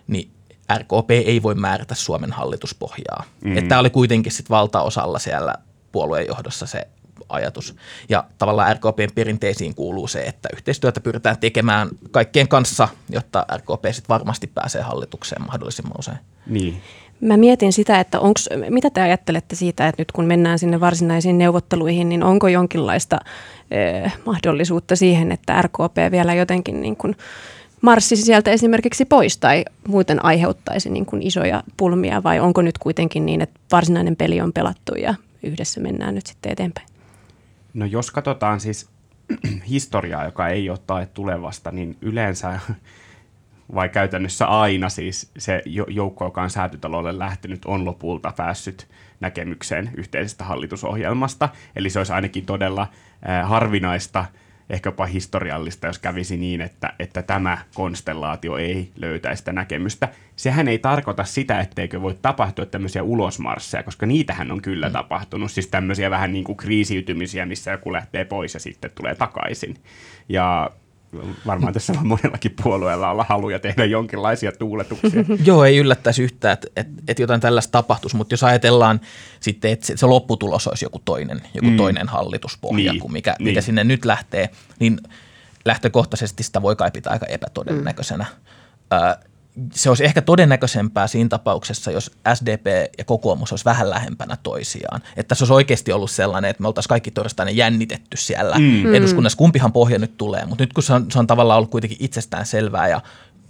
niin 0.08 0.32
RKP 0.78 1.12
ei 1.12 1.44
voi 1.44 1.56
määrätä 1.56 1.96
Suomen 1.96 2.32
hallituspohjaa. 2.32 3.24
Mm. 3.44 3.68
Tämä 3.68 3.80
oli 3.80 3.90
kuitenkin 3.90 4.32
sit 4.32 4.50
valtaosalla 4.50 5.20
siellä 5.20 5.56
puolueen 5.92 6.28
johdossa 6.28 6.66
se 6.66 6.88
ajatus. 7.32 7.76
Ja 8.10 8.24
tavallaan 8.38 8.76
RKPn 8.76 9.10
perinteisiin 9.16 9.76
kuuluu 9.76 10.08
se, 10.08 10.22
että 10.22 10.50
yhteistyötä 10.54 11.00
pyritään 11.00 11.38
tekemään 11.38 11.90
kaikkien 12.12 12.48
kanssa, 12.48 12.88
jotta 13.10 13.46
RKP 13.58 13.86
sitten 13.92 14.10
varmasti 14.10 14.48
pääsee 14.48 14.82
hallitukseen 14.82 15.46
mahdollisimman 15.46 15.96
usein. 16.00 16.18
Niin. 16.48 16.82
Mä 17.22 17.38
mietin 17.38 17.74
sitä, 17.74 18.00
että 18.00 18.20
onks, 18.20 18.50
mitä 18.70 18.90
te 18.90 19.02
ajattelette 19.02 19.56
siitä, 19.56 19.88
että 19.88 20.02
nyt 20.02 20.12
kun 20.12 20.26
mennään 20.26 20.60
sinne 20.60 20.80
varsinaisiin 20.80 21.38
neuvotteluihin, 21.38 22.10
niin 22.10 22.24
onko 22.24 22.48
jonkinlaista 22.48 23.20
eh, 23.72 24.14
mahdollisuutta 24.26 24.96
siihen, 24.96 25.32
että 25.32 25.62
RKP 25.62 26.12
vielä 26.12 26.34
jotenkin 26.34 26.82
niin 26.82 26.96
kuin 26.96 27.16
marssisi 27.82 28.22
sieltä 28.24 28.52
esimerkiksi 28.52 29.06
pois 29.06 29.38
tai 29.38 29.66
muuten 29.88 30.26
aiheuttaisi 30.26 30.90
niin 30.90 31.06
kuin 31.06 31.22
isoja 31.22 31.64
pulmia 31.78 32.24
vai 32.24 32.40
onko 32.40 32.62
nyt 32.62 32.78
kuitenkin 32.78 33.26
niin, 33.26 33.42
että 33.42 33.60
varsinainen 33.72 34.16
peli 34.16 34.42
on 34.42 34.54
pelattu 34.54 34.96
ja 34.96 35.16
yhdessä 35.44 35.82
mennään 35.82 36.16
nyt 36.16 36.26
sitten 36.26 36.52
eteenpäin? 36.52 36.91
No 37.74 37.86
jos 37.86 38.12
katsotaan 38.12 38.60
siis 38.60 38.90
historiaa, 39.70 40.26
joka 40.26 40.48
ei 40.48 40.70
ole 40.70 40.80
tae 40.88 41.06
tulevasta, 41.06 41.72
niin 41.72 41.98
yleensä 42.02 42.60
vai 43.76 43.90
käytännössä 43.90 44.46
aina 44.46 44.90
siis 44.90 45.32
se 45.38 45.62
joukko, 45.88 46.26
joka 46.26 46.42
on 46.42 46.50
säätytalolle 46.50 47.20
lähtenyt, 47.20 47.66
on 47.66 47.86
lopulta 47.86 48.34
päässyt 48.38 48.88
näkemykseen 49.20 49.92
yhteisestä 49.98 50.44
hallitusohjelmasta. 50.44 51.50
Eli 51.76 51.90
se 51.90 52.00
olisi 52.00 52.14
ainakin 52.14 52.46
todella 52.46 52.88
äh, 53.30 53.50
harvinaista– 54.72 54.72
ehkäpä 54.72 55.06
historiallista, 55.06 55.88
jos 55.88 56.00
kävisi 56.00 56.38
niin, 56.38 56.62
että, 56.62 56.94
että 57.00 57.22
tämä 57.22 57.58
konstellaatio 57.74 58.58
ei 58.58 58.92
löytäisi 58.96 59.40
sitä 59.40 59.54
näkemystä. 59.54 60.10
Sehän 60.36 60.68
ei 60.68 60.80
tarkoita 60.80 61.24
sitä, 61.24 61.60
etteikö 61.60 62.02
voi 62.02 62.18
tapahtua 62.22 62.66
tämmöisiä 62.66 63.04
ulosmarsseja, 63.04 63.84
koska 63.84 64.06
niitähän 64.06 64.52
on 64.52 64.62
kyllä 64.62 64.88
mm. 64.88 64.94
tapahtunut. 64.94 65.52
Siis 65.52 65.68
tämmöisiä 65.68 66.10
vähän 66.10 66.34
niin 66.34 66.44
kuin 66.44 66.58
kriisiytymisiä, 66.58 67.46
missä 67.46 67.72
joku 67.72 67.94
lähtee 67.94 68.26
pois 68.26 68.54
ja 68.54 68.60
sitten 68.60 68.92
tulee 68.96 69.16
takaisin. 69.16 69.76
Ja 70.30 70.72
varmaan 71.46 71.74
tässä 71.74 71.94
on 71.94 72.08
monellakin 72.08 72.56
puolueella 72.64 73.12
olla 73.12 73.26
haluja 73.30 73.60
tehdä 73.60 73.86
jonkinlaisia 73.86 74.52
tuuletuksia. 74.52 75.24
Joo, 75.46 75.66
ei 75.66 75.78
yllättäisi 75.78 76.24
yhtään, 76.24 76.54
että, 76.54 76.68
että, 76.76 77.02
että 77.08 77.24
jotain 77.24 77.42
tällaista 77.42 77.72
tapahtuisi, 77.72 78.16
mutta 78.16 78.34
jos 78.34 78.44
ajatellaan 78.44 79.02
sitten, 79.40 79.72
että 79.72 79.94
se 79.96 80.06
lopputulos 80.06 80.68
olisi 80.68 80.86
joku 80.86 81.02
toinen, 81.06 81.42
joku 81.54 81.70
mm. 81.70 81.78
toinen 81.78 82.08
hallituspohja 82.08 82.92
niin, 82.92 83.02
kuin 83.02 83.14
mikä, 83.14 83.36
niin. 83.40 83.50
mikä 83.50 83.62
sinne 83.62 83.84
nyt 83.84 84.06
lähtee, 84.06 84.50
niin 84.80 85.00
lähtökohtaisesti 85.66 86.44
sitä 86.44 86.62
voi 86.62 86.76
kai 86.76 86.92
pitää 86.92 87.14
aika 87.14 87.26
epätodennäköisenä. 87.26 88.24
Mm 88.24 89.31
se 89.74 89.90
olisi 89.90 90.06
ehkä 90.06 90.22
todennäköisempää 90.22 91.08
siinä 91.08 91.30
tapauksessa, 91.30 91.92
jos 91.92 92.12
SDP 92.34 92.66
ja 92.98 93.04
kokoomus 93.06 93.52
olisi 93.52 93.66
vähän 93.66 93.90
lähempänä 93.90 94.38
toisiaan. 94.44 95.02
Että 95.18 95.36
se 95.36 95.44
olisi 95.44 95.54
oikeasti 95.54 95.92
ollut 95.92 96.12
sellainen, 96.12 96.52
että 96.52 96.62
me 96.62 96.68
oltaisiin 96.68 96.90
kaikki 96.90 97.12
torstaina 97.12 97.52
jännitetty 97.52 98.18
siellä 98.18 98.56
mm. 98.60 98.94
eduskunnassa, 98.94 99.38
kumpihan 99.38 99.74
pohja 99.74 100.00
nyt 100.00 100.18
tulee. 100.18 100.46
Mutta 100.46 100.64
nyt 100.64 100.74
kun 100.74 100.84
se 100.84 100.94
on, 100.94 101.12
se 101.12 101.20
on 101.20 101.28
tavallaan 101.28 101.58
ollut 101.58 101.72
kuitenkin 101.72 101.98
itsestään 102.02 102.46
selvää 102.46 102.88
ja 102.88 103.02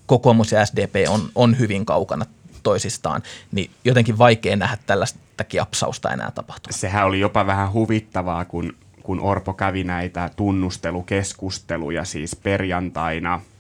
kokoomus 0.06 0.52
ja 0.52 0.66
SDP 0.66 0.96
on, 1.10 1.30
on 1.36 1.60
hyvin 1.60 1.86
kaukana 1.86 2.26
toisistaan, 2.64 3.24
niin 3.52 3.72
jotenkin 3.86 4.18
vaikea 4.18 4.56
nähdä 4.56 4.78
tällaista 4.86 5.44
kiapsausta 5.48 6.12
enää 6.12 6.32
tapahtua. 6.32 6.72
Sehän 6.72 7.06
oli 7.06 7.20
jopa 7.20 7.46
vähän 7.46 7.74
huvittavaa, 7.74 8.46
kun, 8.46 8.74
kun 9.04 9.20
Orpo 9.20 9.54
kävi 9.54 9.84
näitä 9.84 10.30
tunnustelukeskusteluja 10.36 12.06
siis 12.06 12.36
perjantaina– 12.36 13.42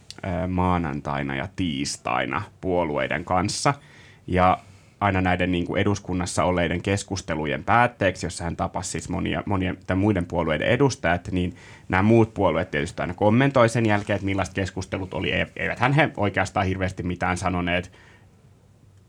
maanantaina 0.47 1.35
ja 1.35 1.47
tiistaina 1.55 2.41
puolueiden 2.61 3.25
kanssa. 3.25 3.73
Ja 4.27 4.57
aina 4.99 5.21
näiden 5.21 5.51
niin 5.51 5.65
kuin 5.65 5.81
eduskunnassa 5.81 6.43
olleiden 6.43 6.81
keskustelujen 6.81 7.63
päätteeksi, 7.63 8.25
jossa 8.25 8.43
hän 8.43 8.55
tapasi 8.55 8.91
siis 8.91 9.09
monia, 9.09 9.43
monia 9.45 9.75
muiden 9.95 10.25
puolueiden 10.25 10.67
edustajat, 10.67 11.27
niin 11.31 11.55
nämä 11.89 12.03
muut 12.03 12.33
puolueet 12.33 12.71
tietysti 12.71 13.01
aina 13.01 13.13
kommentoi 13.13 13.69
sen 13.69 13.85
jälkeen, 13.85 14.15
että 14.15 14.25
millaiset 14.25 14.53
keskustelut 14.53 15.13
oli. 15.13 15.31
Eivät 15.55 15.79
hän 15.79 15.93
he 15.93 16.09
oikeastaan 16.17 16.65
hirveästi 16.65 17.03
mitään 17.03 17.37
sanoneet. 17.37 17.91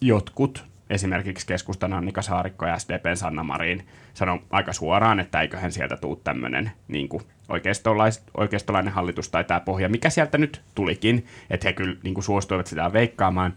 Jotkut 0.01 0.65
esimerkiksi 0.91 1.47
keskustan 1.47 1.93
Annika 1.93 2.23
Saarikko 2.23 2.67
ja 2.67 2.79
SDPn 2.79 3.17
Sanna 3.17 3.43
Marin 3.43 3.87
sanoi 4.15 4.39
aika 4.51 4.73
suoraan, 4.73 5.21
että 5.21 5.41
eiköhän 5.41 5.73
sieltä 5.73 5.97
tule 5.97 6.19
tämmöinen 6.25 6.71
niin 6.89 7.09
oikeistolais, 7.09 7.33
oikeistolainen 8.35 8.93
hallitus 8.93 9.29
tai 9.29 9.45
tämä 9.45 9.61
pohja, 9.61 9.89
mikä 9.89 10.11
sieltä 10.11 10.39
nyt 10.39 10.63
tulikin, 10.75 11.27
että 11.51 11.69
he 11.69 11.73
kyllä 11.73 11.97
niin 12.03 12.15
kuin 12.15 12.25
suostuivat 12.25 12.67
sitä 12.67 12.93
veikkaamaan. 12.93 13.55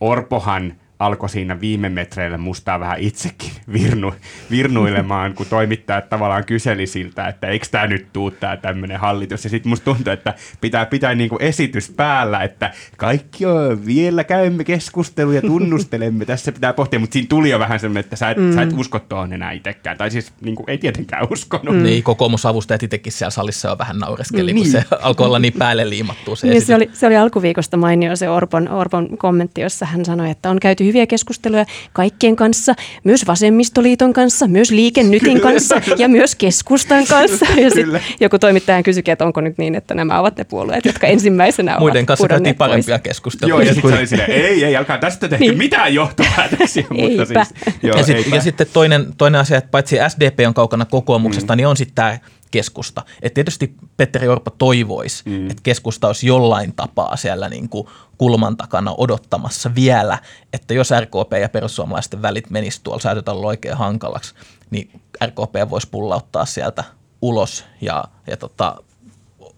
Orpohan 0.00 0.74
alkoi 0.98 1.28
siinä 1.28 1.60
viime 1.60 1.88
metreillä 1.88 2.38
mustaa 2.38 2.80
vähän 2.80 2.98
itsekin 2.98 3.50
virnu, 3.72 4.14
virnuilemaan, 4.50 5.34
kun 5.34 5.46
toimittajat 5.46 6.08
tavallaan 6.08 6.44
kyseli 6.44 6.86
siltä, 6.86 7.28
että 7.28 7.46
eikö 7.46 7.66
tämä 7.70 7.86
nyt 7.86 8.06
tuu 8.12 8.30
tämä 8.30 8.56
tämmöinen 8.56 9.00
hallitus. 9.00 9.44
Ja 9.44 9.50
sitten 9.50 9.70
musta 9.70 9.84
tuntuu, 9.84 10.12
että 10.12 10.34
pitää 10.60 10.86
pitää 10.86 11.14
niinku 11.14 11.36
esitys 11.40 11.90
päällä, 11.90 12.42
että 12.42 12.72
kaikki 12.96 13.46
on, 13.46 13.86
vielä 13.86 14.24
käymme 14.24 14.64
keskustelua 14.64 15.34
ja 15.34 15.42
tunnustelemme, 15.42 16.24
tässä 16.38 16.52
pitää 16.52 16.72
pohtia, 16.72 16.98
mutta 16.98 17.12
siinä 17.12 17.28
tuli 17.28 17.50
jo 17.50 17.58
vähän 17.58 17.80
semmoinen, 17.80 18.00
että 18.00 18.16
sä 18.16 18.30
et, 18.30 18.38
mm. 18.38 18.54
sä 18.54 18.62
et 18.62 18.72
usko 18.72 18.98
tuohon 18.98 19.32
enää 19.32 19.52
itsekään. 19.52 19.98
Tai 19.98 20.10
siis 20.10 20.32
niinku, 20.40 20.64
ei 20.66 20.78
tietenkään 20.78 21.26
uskonut. 21.30 21.76
Mm. 21.76 21.82
Niin, 21.82 22.02
kokoomusavustajat 22.02 22.82
itsekin 22.82 23.12
siellä 23.12 23.30
salissa 23.30 23.68
jo 23.68 23.78
vähän 23.78 23.98
naureskeli, 23.98 24.52
niin. 24.52 24.64
kun 24.64 24.72
se 24.72 24.84
alkoi 25.00 25.26
olla 25.26 25.38
niin 25.38 25.54
päälle 25.58 25.90
liimattu 25.90 26.36
se 26.36 26.46
niin, 26.46 26.62
se, 26.62 26.74
oli, 26.74 26.90
se 26.92 27.06
oli 27.06 27.16
alkuviikosta 27.16 27.76
mainio 27.76 28.16
se 28.16 28.28
Orpon, 28.28 28.68
Orpon 28.68 29.18
kommentti, 29.18 29.60
jossa 29.60 29.86
hän 29.86 30.04
sanoi, 30.04 30.30
että 30.30 30.50
on 30.50 30.60
käyty 30.60 30.87
hyviä 30.88 31.06
keskusteluja 31.06 31.64
kaikkien 31.92 32.36
kanssa, 32.36 32.74
myös 33.04 33.26
Vasemmistoliiton 33.26 34.12
kanssa, 34.12 34.48
myös 34.48 34.70
Liikennytin 34.70 35.40
kanssa 35.40 35.80
ja 35.98 36.08
myös 36.08 36.34
keskustan 36.34 37.06
kanssa. 37.06 37.46
Ja 37.56 37.70
sitten 37.70 38.00
joku 38.20 38.38
toimittaja 38.38 38.82
kysyikin, 38.82 39.12
että 39.12 39.24
onko 39.24 39.40
nyt 39.40 39.58
niin, 39.58 39.74
että 39.74 39.94
nämä 39.94 40.20
ovat 40.20 40.36
ne 40.36 40.44
puolueet, 40.44 40.84
jotka 40.84 41.06
ensimmäisenä 41.06 41.72
ovat 41.72 41.80
Muiden 41.80 42.06
kanssa 42.06 42.28
käytiin 42.28 42.56
parempia 42.56 42.98
keskusteluja. 42.98 43.54
Joo, 43.54 43.60
ja 43.60 43.74
sitten 43.74 43.92
oli 43.92 44.32
ei, 44.32 44.64
ei, 44.64 44.76
alkaa 44.76 44.98
tästä 44.98 45.28
tehdä 45.28 45.44
niin. 45.44 45.58
mitään 45.58 45.94
johtopäätöksiä. 45.94 46.84
mutta 46.90 47.24
siis, 47.24 47.74
joo, 47.82 47.96
ja, 47.96 48.02
sit, 48.02 48.32
ja 48.34 48.40
sitten 48.40 48.66
toinen, 48.72 49.06
toinen 49.18 49.40
asia, 49.40 49.58
että 49.58 49.70
paitsi 49.70 49.96
SDP 50.08 50.38
on 50.46 50.54
kaukana 50.54 50.84
kokoomuksesta, 50.84 51.52
mm. 51.52 51.56
niin 51.56 51.66
on 51.66 51.76
sitten 51.76 51.94
tämä 51.94 52.18
keskusta. 52.50 53.04
Et 53.22 53.34
tietysti 53.34 53.74
Petteri 53.96 54.28
Orpo 54.28 54.50
toivoisi, 54.50 55.22
mm. 55.26 55.50
että 55.50 55.62
keskusta 55.62 56.06
olisi 56.06 56.26
jollain 56.26 56.74
tapaa 56.74 57.16
siellä 57.16 57.48
niin 57.48 57.68
kuin 57.68 57.88
kulman 58.18 58.56
takana 58.56 58.94
odottamassa 58.98 59.74
vielä, 59.74 60.18
että 60.52 60.74
jos 60.74 60.90
RKP 61.00 61.32
ja 61.40 61.48
perussuomalaisten 61.48 62.22
välit 62.22 62.50
menisi 62.50 62.80
tuolla 62.82 63.00
säätötalolla 63.00 63.48
oikein 63.48 63.76
hankalaksi, 63.76 64.34
niin 64.70 65.00
RKP 65.24 65.70
voisi 65.70 65.88
pullauttaa 65.90 66.46
sieltä 66.46 66.84
ulos 67.22 67.64
ja, 67.80 68.04
ja 68.26 68.36
tota, 68.36 68.76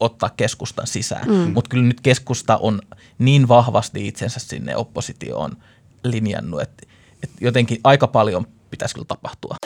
ottaa 0.00 0.30
keskustan 0.36 0.86
sisään. 0.86 1.28
Mm. 1.28 1.52
Mutta 1.52 1.68
kyllä 1.68 1.84
nyt 1.84 2.00
keskusta 2.00 2.56
on 2.56 2.80
niin 3.18 3.48
vahvasti 3.48 4.08
itsensä 4.08 4.40
sinne 4.40 4.76
oppositioon 4.76 5.56
linjannut, 6.04 6.60
että, 6.60 6.86
että 7.22 7.36
jotenkin 7.40 7.80
aika 7.84 8.06
paljon 8.06 8.46
pitäisi 8.70 8.94
kyllä 8.94 9.06
tapahtua. 9.06 9.56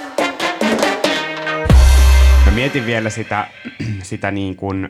Mietin 2.54 2.86
vielä 2.86 3.10
sitä, 3.10 3.46
sitä 4.02 4.30
niin 4.30 4.56
kuin 4.56 4.88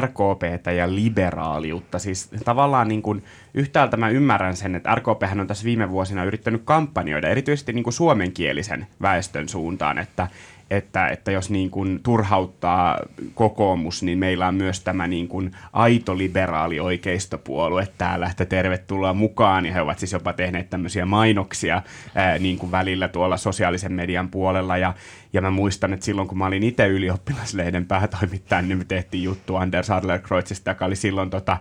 RKPtä 0.00 0.72
ja 0.72 0.94
liberaaliutta. 0.94 1.98
Siis 1.98 2.30
tavallaan 2.44 2.88
niin 2.88 3.02
kuin, 3.02 3.24
yhtäältä 3.54 3.96
mä 3.96 4.08
ymmärrän 4.08 4.56
sen, 4.56 4.74
että 4.74 4.94
RKP 4.94 5.22
on 5.40 5.46
tässä 5.46 5.64
viime 5.64 5.90
vuosina 5.90 6.24
yrittänyt 6.24 6.62
kampanjoida 6.64 7.28
erityisesti 7.28 7.72
niin 7.72 7.84
kuin 7.84 7.94
suomenkielisen 7.94 8.86
väestön 9.02 9.48
suuntaan, 9.48 9.98
että, 9.98 10.28
että, 10.70 11.08
että 11.08 11.30
jos 11.30 11.50
niin 11.50 11.70
kuin 11.70 12.00
turhauttaa 12.02 12.98
kokoomus, 13.34 14.02
niin 14.02 14.18
meillä 14.18 14.48
on 14.48 14.54
myös 14.54 14.80
tämä 14.80 15.06
niin 15.06 15.28
kuin 15.28 15.52
aito 15.72 16.18
liberaali 16.18 16.80
oikeistopuolue 16.80 17.88
täällä, 17.98 18.26
että 18.26 18.44
tervetuloa 18.44 19.14
mukaan. 19.14 19.66
Ja 19.66 19.72
he 19.72 19.80
ovat 19.80 19.98
siis 19.98 20.12
jopa 20.12 20.32
tehneet 20.32 20.70
tämmöisiä 20.70 21.06
mainoksia 21.06 21.82
ää, 22.14 22.38
niin 22.38 22.58
kuin 22.58 22.72
välillä 22.72 23.08
tuolla 23.08 23.36
sosiaalisen 23.36 23.92
median 23.92 24.28
puolella. 24.28 24.76
Ja, 24.76 24.94
ja 25.32 25.40
mä 25.40 25.50
muistan, 25.50 25.92
että 25.92 26.06
silloin 26.06 26.28
kun 26.28 26.38
mä 26.38 26.46
olin 26.46 26.62
itse 26.62 26.86
ylioppilaslehden 26.86 27.86
päätoimittaja, 27.86 28.62
niin 28.62 28.78
me 28.78 28.84
tehtiin 28.84 29.22
juttu 29.22 29.56
Anders 29.56 29.90
Adlerkreutzista, 29.90 30.70
joka 30.70 30.84
oli 30.84 30.96
silloin 30.96 31.30
tota, 31.30 31.56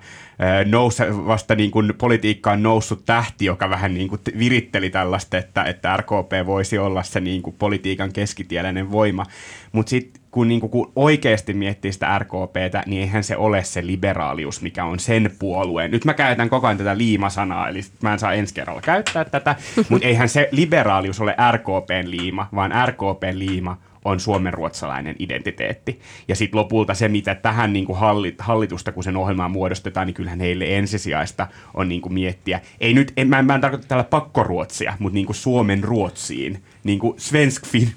nouse, 0.66 1.26
vasta 1.26 1.56
niin 1.56 1.72
kuin 1.72 1.94
politiikkaan 1.98 2.64
noussut 2.64 3.06
tähti, 3.06 3.46
joka 3.46 3.70
vähän 3.70 3.94
niin 3.94 4.10
kuin 4.10 4.22
viritteli 4.40 4.90
tällaista, 4.90 5.38
että, 5.38 5.64
että 5.64 5.98
RKP 5.98 6.32
voisi 6.46 6.78
olla 6.78 7.04
se 7.04 7.20
niin 7.20 7.42
kuin 7.42 7.56
politiikan 7.60 8.14
keskitieläinen 8.14 8.92
voima. 8.92 9.26
Mutta 9.72 9.90
sitten 9.90 10.22
kun, 10.38 10.48
niin 10.48 10.62
kun 10.62 10.92
oikeasti 10.96 11.54
miettii 11.54 11.92
sitä 11.92 12.20
RKPtä, 12.20 12.84
niin 12.86 13.02
eihän 13.02 13.24
se 13.24 13.38
ole 13.38 13.64
se 13.64 13.86
liberaalius, 13.86 14.62
mikä 14.62 14.86
on 14.86 15.00
sen 15.00 15.32
puolueen. 15.40 15.92
Nyt 15.92 16.06
mä 16.06 16.14
käytän 16.14 16.50
koko 16.50 16.68
ajan 16.68 16.78
tätä 16.78 16.98
liimasanaa, 16.98 17.70
eli 17.70 17.82
mä 18.02 18.14
en 18.14 18.20
saa 18.20 18.34
ensi 18.34 18.54
kerralla 18.54 18.82
käyttää 18.82 19.26
tätä, 19.26 19.56
mutta 19.90 20.08
eihän 20.08 20.30
se 20.30 20.50
liberaalius 20.52 21.22
ole 21.22 21.36
RKPn 21.52 22.12
liima, 22.12 22.48
vaan 22.56 22.74
RKPn 22.88 23.40
liima 23.40 23.78
on 24.08 24.20
suomenruotsalainen 24.20 25.16
identiteetti. 25.20 26.00
Ja 26.28 26.36
sitten 26.36 26.60
lopulta 26.60 26.94
se, 26.94 27.08
mitä 27.08 27.36
tähän 27.36 27.74
niin 27.74 27.86
kuin 27.86 28.00
hallitusta, 28.40 28.92
kun 28.92 29.04
sen 29.04 29.18
ohjelmaa 29.18 29.50
muodostetaan, 29.50 30.08
niin 30.08 30.14
kyllähän 30.16 30.40
heille 30.40 30.78
ensisijaista 30.78 31.48
on 31.74 31.90
niin 31.90 32.02
kuin 32.02 32.14
miettiä. 32.14 32.62
Ei 32.80 32.94
nyt, 32.94 33.14
en, 33.18 33.28
mä, 33.28 33.40
en, 33.40 33.46
mä 33.46 33.56
en 33.56 33.62
tarkoita 33.62 33.88
täällä 33.88 34.04
pakkoruotsia, 34.04 34.94
mutta 35.00 35.14
niin 35.14 35.26
kuin 35.26 35.36
Suomen 35.36 35.84
ruotsiin, 35.84 36.64
niin 36.84 37.00
kuin 37.00 37.20
svensk, 37.20 37.66
fin, 37.66 37.92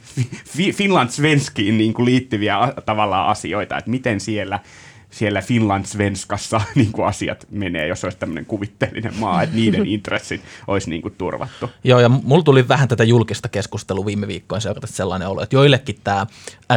fin, 0.56 0.74
Finland 0.74 1.10
svenskiin 1.10 1.78
niin 1.78 1.94
kuin 1.94 2.06
liittyviä 2.06 2.56
tavallaan 2.86 3.28
asioita, 3.28 3.78
että 3.78 3.90
miten 3.90 4.20
siellä– 4.20 4.60
siellä 5.10 5.40
Finland-svenskassa 5.40 6.60
niin 6.74 6.92
kuin 6.92 7.06
asiat 7.06 7.46
menee, 7.50 7.86
jos 7.86 8.04
olisi 8.04 8.18
tämmöinen 8.18 8.46
kuvitteellinen 8.46 9.14
maa, 9.18 9.42
että 9.42 9.56
niiden 9.56 9.86
intressit 9.96 10.40
olisi 10.66 10.90
niin 10.90 11.02
kuin 11.02 11.14
turvattu. 11.18 11.70
Joo, 11.84 12.00
ja 12.00 12.08
mulla 12.08 12.42
tuli 12.42 12.68
vähän 12.68 12.88
tätä 12.88 13.04
julkista 13.04 13.48
keskustelua 13.48 14.06
viime 14.06 14.26
viikkoina 14.26 14.60
seurata 14.60 14.86
sellainen 14.86 15.28
olo, 15.28 15.42
että 15.42 15.56
joillekin 15.56 15.96
tämä 16.04 16.26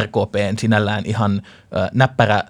RKPn 0.00 0.58
sinällään 0.58 1.06
ihan 1.06 1.42
äh, 1.76 1.88
näppärä 1.94 2.44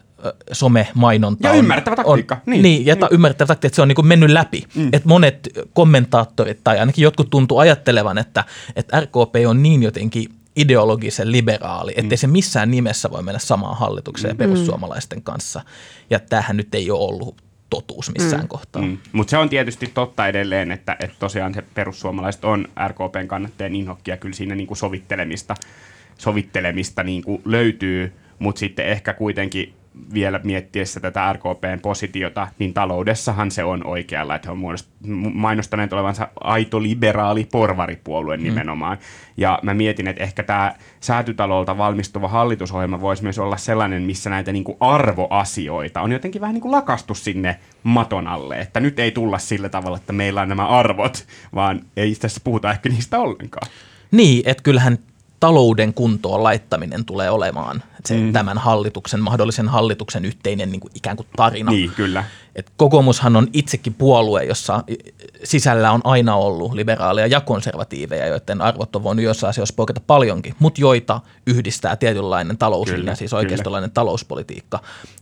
some-mainonta. 0.53 1.49
Ja 1.49 1.53
on, 1.53 1.59
ymmärrettävä 1.59 1.97
taktiikka. 1.97 2.35
On, 2.35 2.41
niin, 2.47 2.63
niin, 2.63 2.87
ja 2.87 2.95
niin. 2.95 3.09
ymmärrettävä 3.11 3.47
taktiikka, 3.47 3.67
että 3.67 3.77
se 3.77 3.83
on 3.83 3.89
niin 3.89 3.97
kuin 3.97 4.07
mennyt 4.07 4.31
läpi. 4.31 4.65
Mm. 4.75 4.89
Että 4.93 5.09
monet 5.09 5.49
kommentaattorit 5.73 6.61
tai 6.65 6.79
ainakin 6.79 7.03
jotkut 7.03 7.31
tuntuu 7.31 7.59
ajattelevan, 7.59 8.19
että, 8.19 8.45
että 8.77 9.01
RKP 9.01 9.35
on 9.47 9.63
niin 9.63 9.83
jotenkin 9.83 10.29
ideologisen 10.57 11.33
liberaali, 11.33 11.93
ettei 11.97 12.17
mm. 12.17 12.21
se 12.21 12.27
missään 12.27 12.71
nimessä 12.71 13.11
voi 13.11 13.23
mennä 13.23 13.39
samaan 13.39 13.77
hallitukseen 13.77 14.35
mm. 14.35 14.39
perussuomalaisten 14.39 15.23
kanssa. 15.23 15.63
Ja 16.11 16.21
tämähän 16.21 16.57
nyt 16.57 16.75
ei 16.75 16.91
ole 16.91 17.09
ollut 17.09 17.43
totuus 17.71 18.13
missään 18.19 18.43
mm. 18.43 18.49
kohtaa. 18.49 18.83
Mm. 18.83 18.99
Mutta 19.13 19.31
se 19.31 19.39
on 19.39 19.49
tietysti 19.49 19.91
totta 19.95 20.29
edelleen, 20.29 20.71
että, 20.71 20.97
että 21.01 21.17
tosiaan 21.19 21.55
se 21.55 21.63
perussuomalaiset 21.75 22.45
on 22.45 22.69
RKPn 22.89 23.29
kannattajien 23.29 23.75
inhokkia, 23.75 24.17
kyllä 24.17 24.35
siinä 24.35 24.55
niin 24.55 24.67
kuin 24.67 24.79
sovittelemista, 24.79 25.55
sovittelemista 26.19 27.03
niin 27.03 27.23
kuin 27.23 27.43
löytyy, 27.45 28.13
mutta 28.39 28.59
sitten 28.59 28.87
ehkä 28.87 29.15
kuitenkin 29.15 29.75
vielä 30.15 30.41
miettiessä 30.45 31.01
tätä 31.01 31.33
RKPn 31.33 31.79
positiota, 31.83 32.49
niin 32.59 32.75
taloudessahan 32.75 33.51
se 33.51 33.65
on 33.65 33.87
oikealla, 33.87 34.35
että 34.35 34.49
he 34.49 34.53
on 34.53 34.77
mainostaneet 35.35 35.93
olevansa 35.93 36.29
aito 36.41 36.83
liberaali 36.83 37.49
porvaripuolue 37.53 38.37
mm. 38.37 38.43
nimenomaan. 38.43 38.99
Ja 39.37 39.59
mä 39.63 39.75
mietin, 39.75 40.09
että 40.09 40.23
ehkä 40.23 40.43
tämä 40.43 40.75
säätytalolta 41.01 41.79
valmistuva 41.79 42.29
hallitusohjelma 42.29 43.01
voisi 43.01 43.23
myös 43.23 43.39
olla 43.39 43.57
sellainen, 43.57 44.03
missä 44.03 44.31
näitä 44.31 44.53
niin 44.53 44.65
kuin 44.65 44.77
arvoasioita 44.81 46.01
on 46.01 46.13
jotenkin 46.13 46.41
vähän 46.41 46.55
niin 46.55 46.63
kuin 46.63 46.73
lakastu 46.73 47.15
sinne 47.15 47.59
maton 47.83 48.27
alle, 48.27 48.59
että 48.59 48.81
nyt 48.81 48.99
ei 48.99 49.11
tulla 49.11 49.39
sillä 49.39 49.69
tavalla, 49.69 49.97
että 49.97 50.13
meillä 50.13 50.41
on 50.41 50.49
nämä 50.49 50.67
arvot, 50.67 51.27
vaan 51.55 51.81
ei 51.97 52.15
tässä 52.15 52.41
puhuta 52.45 52.71
ehkä 52.71 52.89
niistä 52.89 53.19
ollenkaan. 53.19 53.69
Niin, 54.11 54.43
että 54.47 54.63
kyllähän 54.63 54.99
talouden 55.45 55.95
kuntoon 55.95 56.43
laittaminen 56.43 57.05
tulee 57.05 57.31
olemaan 57.31 57.83
se, 58.05 58.17
mm. 58.17 58.33
tämän 58.33 58.59
hallituksen, 58.59 59.21
mahdollisen 59.21 59.69
hallituksen 59.69 60.25
yhteinen 60.25 60.73
niin 60.73 60.81
kuin 60.81 60.91
ikään 60.95 61.17
kuin 61.17 61.27
tarina. 61.37 61.71
Niin, 61.71 61.91
kyllä. 61.91 62.25
Et 62.55 62.73
kokoomushan 62.77 63.37
on 63.37 63.49
itsekin 63.53 63.95
puolue, 63.95 64.45
jossa 64.45 64.85
sisällä 65.45 65.93
on 65.93 66.01
aina 66.05 66.37
ollut 66.37 66.73
liberaaleja 66.73 67.27
ja 67.27 67.41
konservatiiveja, 67.41 68.27
joiden 68.27 68.61
arvot 68.61 68.97
on 68.97 69.03
voinut 69.03 69.25
jossain 69.25 69.49
asioissa 69.49 69.75
poiketa 69.77 70.01
paljonkin, 70.07 70.55
mutta 70.59 70.81
joita 70.81 71.21
yhdistää 71.47 71.97
tietynlainen 71.97 72.59
talouslinja, 72.59 73.15
siis 73.15 73.33
oikeistolainen 73.33 73.91
kyllä. 73.91 73.95
talouspolitiikka. 73.95 74.81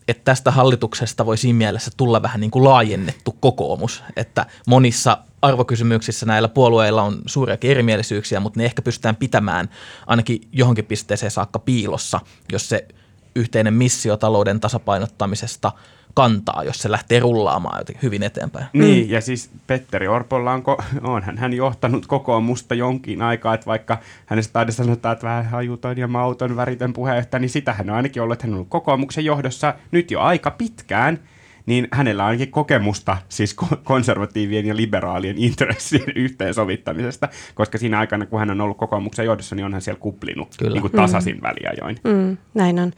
Et 0.09 0.25
tästä 0.25 0.51
hallituksesta 0.51 1.27
voi 1.27 1.39
siinä 1.39 1.57
mielessä 1.57 1.91
tulla 1.97 2.23
vähän 2.23 2.41
niin 2.41 2.51
kuin 2.51 2.65
laajennettu 2.65 3.37
kokoomus, 3.41 4.03
että 4.17 4.47
monissa 4.67 5.19
arvokysymyksissä 5.43 6.27
näillä 6.27 6.49
puolueilla 6.49 7.03
on 7.03 7.19
suuria 7.27 7.57
erimielisyyksiä, 7.63 8.41
mutta 8.41 8.61
ne 8.61 8.65
ehkä 8.65 8.83
pystytään 8.83 9.17
pitämään 9.17 9.69
ainakin 10.07 10.49
johonkin 10.53 10.85
pisteeseen 10.85 11.31
saakka 11.31 11.59
piilossa, 11.59 12.21
jos 12.53 12.69
se 12.69 12.89
yhteinen 13.37 13.75
missio 13.75 14.17
talouden 14.17 14.61
tasapainottamisesta 14.61 15.73
kantaa, 16.15 16.65
jos 16.65 16.79
se 16.79 16.91
lähtee 16.91 17.21
rullaamaan 17.21 17.81
jotenkin 17.81 18.03
hyvin 18.03 18.23
eteenpäin. 18.23 18.67
Niin, 18.73 19.11
ja 19.11 19.21
siis 19.21 19.51
Petteri 19.67 20.09
Orpolla 20.09 20.53
on, 20.53 20.63
onhan 21.03 21.39
hän 21.39 21.53
johtanut 21.53 22.07
kokoomusta 22.07 22.75
jonkin 22.75 23.23
aikaa, 23.23 23.55
että 23.55 23.67
vaikka 23.67 23.99
hänestä 24.27 24.59
aina 24.59 24.73
sanotaan, 24.73 25.13
että 25.13 25.27
vähän 25.27 25.47
hajuton 25.47 25.99
ja 25.99 26.09
mauton 26.09 26.57
väritön 26.57 26.93
puheenjohtaja, 26.93 27.41
niin 27.41 27.51
sitä 27.51 27.73
hän 27.73 27.91
on 27.91 27.97
ainakin 27.97 28.23
ollut, 28.23 28.33
että 28.33 28.47
hän 28.47 28.53
on 28.53 28.57
ollut 28.57 28.69
kokoomuksen 28.69 29.25
johdossa 29.25 29.75
nyt 29.91 30.11
jo 30.11 30.21
aika 30.21 30.51
pitkään– 30.51 31.19
niin 31.67 31.89
hänellä 31.93 32.23
on 32.23 32.29
ainakin 32.29 32.51
kokemusta 32.51 33.17
siis 33.29 33.57
konservatiivien 33.85 34.67
ja 34.67 34.77
liberaalien 34.77 35.39
intressien 35.39 36.13
yhteensovittamisesta, 36.17 37.29
koska 37.55 37.79
siinä 37.79 37.99
aikana, 37.99 38.27
kun 38.27 38.39
hän 38.39 38.51
on 38.51 38.61
ollut 38.61 38.77
kokoomuksen 38.77 39.27
johdossa, 39.27 39.55
niin 39.55 39.67
on 39.67 39.73
hän 39.73 39.83
siellä 39.83 40.01
kuplinut 40.01 40.49
Kyllä. 40.59 40.73
niin 40.73 40.81
kuin 40.81 40.93
tasaisin 40.93 41.37
mm. 41.37 41.43
väliajoin. 41.43 41.97
Mm, 42.05 42.37
näin 42.55 42.79
on. 42.79 42.93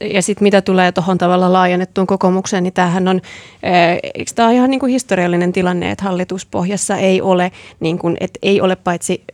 Ja 0.00 0.22
sitten 0.22 0.42
mitä 0.42 0.62
tulee 0.62 0.92
tuohon 0.92 1.18
tavalla 1.18 1.52
laajennettuun 1.52 2.06
kokoomukseen, 2.06 2.62
niin 2.62 2.74
tämähän 2.74 3.08
on, 3.08 3.20
eikö 4.14 4.32
tämä 4.34 4.48
ole 4.48 4.56
ihan 4.56 4.70
niin 4.70 4.80
kuin 4.80 4.92
historiallinen 4.92 5.52
tilanne, 5.52 5.90
että 5.90 6.04
hallituspohjassa 6.04 6.96
ei 6.96 7.20
ole, 7.20 7.52
niin 7.80 7.98
kuin, 7.98 8.16
että 8.20 8.38
ei 8.42 8.60
ole 8.60 8.76
paitsi 8.76 9.24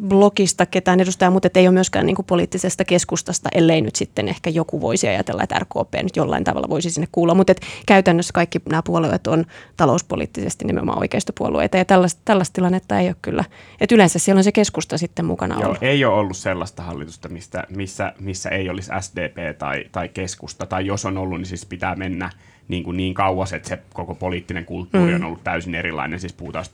vasemmistoblogista 0.00 0.66
ketään 0.66 1.00
edustajaa, 1.00 1.30
mutta 1.30 1.48
ei 1.54 1.68
ole 1.68 1.74
myöskään 1.74 2.06
niin 2.06 2.16
kuin 2.16 2.26
poliittisesta 2.26 2.84
keskustasta, 2.84 3.48
ellei 3.54 3.80
nyt 3.80 3.96
sitten 3.96 4.28
ehkä 4.28 4.50
joku 4.50 4.80
voisi 4.80 5.08
ajatella, 5.08 5.42
että 5.42 5.58
RKP 5.58 5.94
nyt 6.02 6.16
jollain 6.16 6.44
tavalla 6.44 6.68
voisi 6.68 6.90
sinne 6.90 7.08
kuulla. 7.12 7.34
Mutta 7.34 7.54
käytännössä 7.86 8.32
kaikki 8.32 8.58
nämä 8.68 8.82
puolueet 8.82 9.26
on 9.26 9.44
talouspoliittisesti 9.76 10.64
nimenomaan 10.64 10.98
oikeistopuolueita 10.98 11.76
ja 11.76 11.84
tällaista, 11.84 12.22
tällaista 12.24 12.54
tilannetta 12.54 12.98
ei 12.98 13.06
ole 13.08 13.16
kyllä. 13.22 13.44
Että 13.80 13.94
yleensä 13.94 14.18
siellä 14.18 14.38
on 14.38 14.44
se 14.44 14.52
keskusta 14.52 14.98
sitten 14.98 15.24
mukana 15.24 15.54
Joo, 15.54 15.64
ollut. 15.64 15.82
ei 15.82 16.04
ole 16.04 16.14
ollut 16.14 16.36
sellaista 16.36 16.82
hallitusta, 16.82 17.28
mistä, 17.28 17.64
missä, 17.68 18.12
missä 18.20 18.50
ei 18.50 18.70
olisi 18.70 18.90
SDP 19.00 19.58
tai, 19.58 19.84
tai 19.92 20.08
keskusta, 20.08 20.66
tai 20.66 20.86
jos 20.86 21.04
on 21.04 21.18
ollut, 21.18 21.38
niin 21.38 21.46
siis 21.46 21.66
pitää 21.66 21.96
mennä 21.96 22.30
niin, 22.68 22.84
kuin 22.84 22.96
niin 22.96 23.14
kauas, 23.14 23.52
että 23.52 23.68
se 23.68 23.78
koko 23.94 24.14
poliittinen 24.14 24.64
kulttuuri 24.64 25.10
mm. 25.10 25.16
on 25.16 25.24
ollut 25.24 25.44
täysin 25.44 25.74
erilainen. 25.74 26.20
Siis 26.20 26.32
puhutaan 26.32 26.64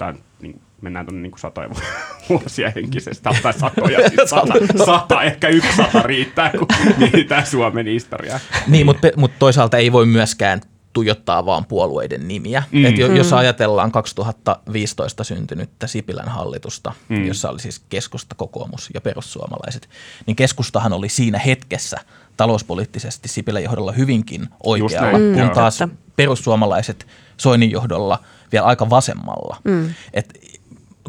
niin 0.40 0.60
mennään 0.80 1.06
tuonne 1.06 1.22
niin 1.22 1.38
satoja 1.38 1.68
vuosia 2.28 2.72
henkisesti, 2.74 3.28
tai 3.42 3.52
satoja, 3.52 4.08
siis 4.08 4.30
sata, 4.30 4.54
sata, 4.86 5.22
ehkä 5.22 5.48
yksi 5.48 5.76
sata 5.76 6.02
riittää, 6.02 6.50
kun 6.50 6.66
mietitään 6.98 7.46
Suomen 7.46 7.86
historiaa. 7.86 8.40
Niin, 8.66 8.86
mutta, 8.86 9.08
mutta 9.16 9.36
toisaalta 9.38 9.76
ei 9.76 9.92
voi 9.92 10.06
myöskään 10.06 10.60
tuijottaa 10.96 11.46
vaan 11.46 11.64
puolueiden 11.64 12.28
nimiä. 12.28 12.62
Mm. 12.72 12.84
Et 12.84 12.98
jos 12.98 13.30
mm. 13.30 13.36
ajatellaan 13.36 13.92
2015 13.92 15.24
syntynyttä 15.24 15.86
Sipilän 15.86 16.28
hallitusta, 16.28 16.92
mm. 17.08 17.26
jossa 17.26 17.50
oli 17.50 17.60
siis 17.60 17.82
keskusta, 17.88 18.34
kokoomus 18.34 18.90
ja 18.94 19.00
perussuomalaiset, 19.00 19.88
niin 20.26 20.36
keskustahan 20.36 20.92
oli 20.92 21.08
siinä 21.08 21.38
hetkessä 21.38 21.96
talouspoliittisesti 22.36 23.28
Sipilän 23.28 23.62
johdolla 23.62 23.92
hyvinkin 23.92 24.48
oikealla, 24.62 25.18
mm. 25.18 25.34
kun 25.34 25.50
taas 25.50 25.78
perussuomalaiset 26.16 27.06
Soinin 27.36 27.70
johdolla 27.70 28.18
vielä 28.52 28.66
aika 28.66 28.90
vasemmalla. 28.90 29.56
Mm. 29.64 29.94
Et 30.12 30.38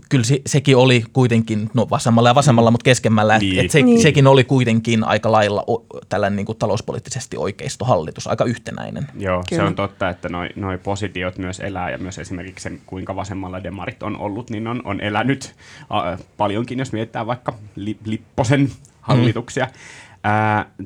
kyllä 0.09 0.23
se, 0.23 0.41
sekin 0.45 0.77
oli 0.77 1.03
kuitenkin, 1.13 1.69
no 1.73 1.87
vasemmalla 1.89 2.29
ja 2.29 2.35
vasemmalla, 2.35 2.71
mutta 2.71 2.83
keskemmällä, 2.83 3.37
niin. 3.37 3.59
että 3.59 3.71
se, 3.71 3.81
niin. 3.81 4.01
sekin 4.01 4.27
oli 4.27 4.43
kuitenkin 4.43 5.03
aika 5.03 5.31
lailla 5.31 5.63
o, 5.67 5.85
tällainen 6.09 6.35
niin 6.35 6.45
kuin 6.45 6.57
talouspoliittisesti 6.57 7.37
oikeistohallitus, 7.37 8.27
aika 8.27 8.45
yhtenäinen. 8.45 9.07
Joo, 9.19 9.43
kyllä. 9.49 9.63
se 9.63 9.67
on 9.67 9.75
totta, 9.75 10.09
että 10.09 10.29
noi, 10.29 10.49
noi 10.55 10.77
positiot 10.77 11.37
myös 11.37 11.59
elää 11.59 11.89
ja 11.89 11.97
myös 11.97 12.19
esimerkiksi 12.19 12.69
se, 12.69 12.79
kuinka 12.85 13.15
vasemmalla 13.15 13.63
demarit 13.63 14.03
on 14.03 14.17
ollut, 14.17 14.49
niin 14.49 14.67
on, 14.67 14.81
on 14.85 15.01
elänyt 15.01 15.55
äh, 15.81 16.19
paljonkin, 16.37 16.79
jos 16.79 16.91
mietitään 16.91 17.27
vaikka 17.27 17.53
li, 17.75 17.97
Lipposen 18.05 18.71
hallituksia. 19.01 19.65
Mm. 19.65 19.71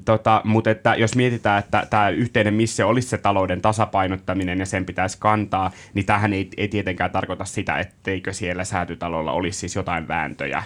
Tota, 0.06 0.42
mutta 0.44 0.70
että 0.70 0.96
jos 0.96 1.16
mietitään, 1.16 1.60
että 1.60 1.88
tämä 1.90 2.10
yhteinen 2.10 2.54
missio 2.54 2.88
olisi 2.88 3.08
se 3.08 3.18
talouden 3.18 3.62
tasapainottaminen 3.62 4.60
ja 4.60 4.66
sen 4.66 4.86
pitäisi 4.86 5.18
kantaa, 5.20 5.72
niin 5.94 6.06
tähän 6.06 6.34
ei, 6.34 6.50
ei 6.58 6.68
tietenkään 6.68 7.12
tarkoita 7.12 7.46
sitä, 7.46 7.80
etteikö 7.80 8.34
siellä 8.34 8.64
säätytalolla 8.64 9.32
olisi 9.32 9.60
siis 9.60 9.76
jotain 9.76 10.08
vääntöjä 10.08 10.64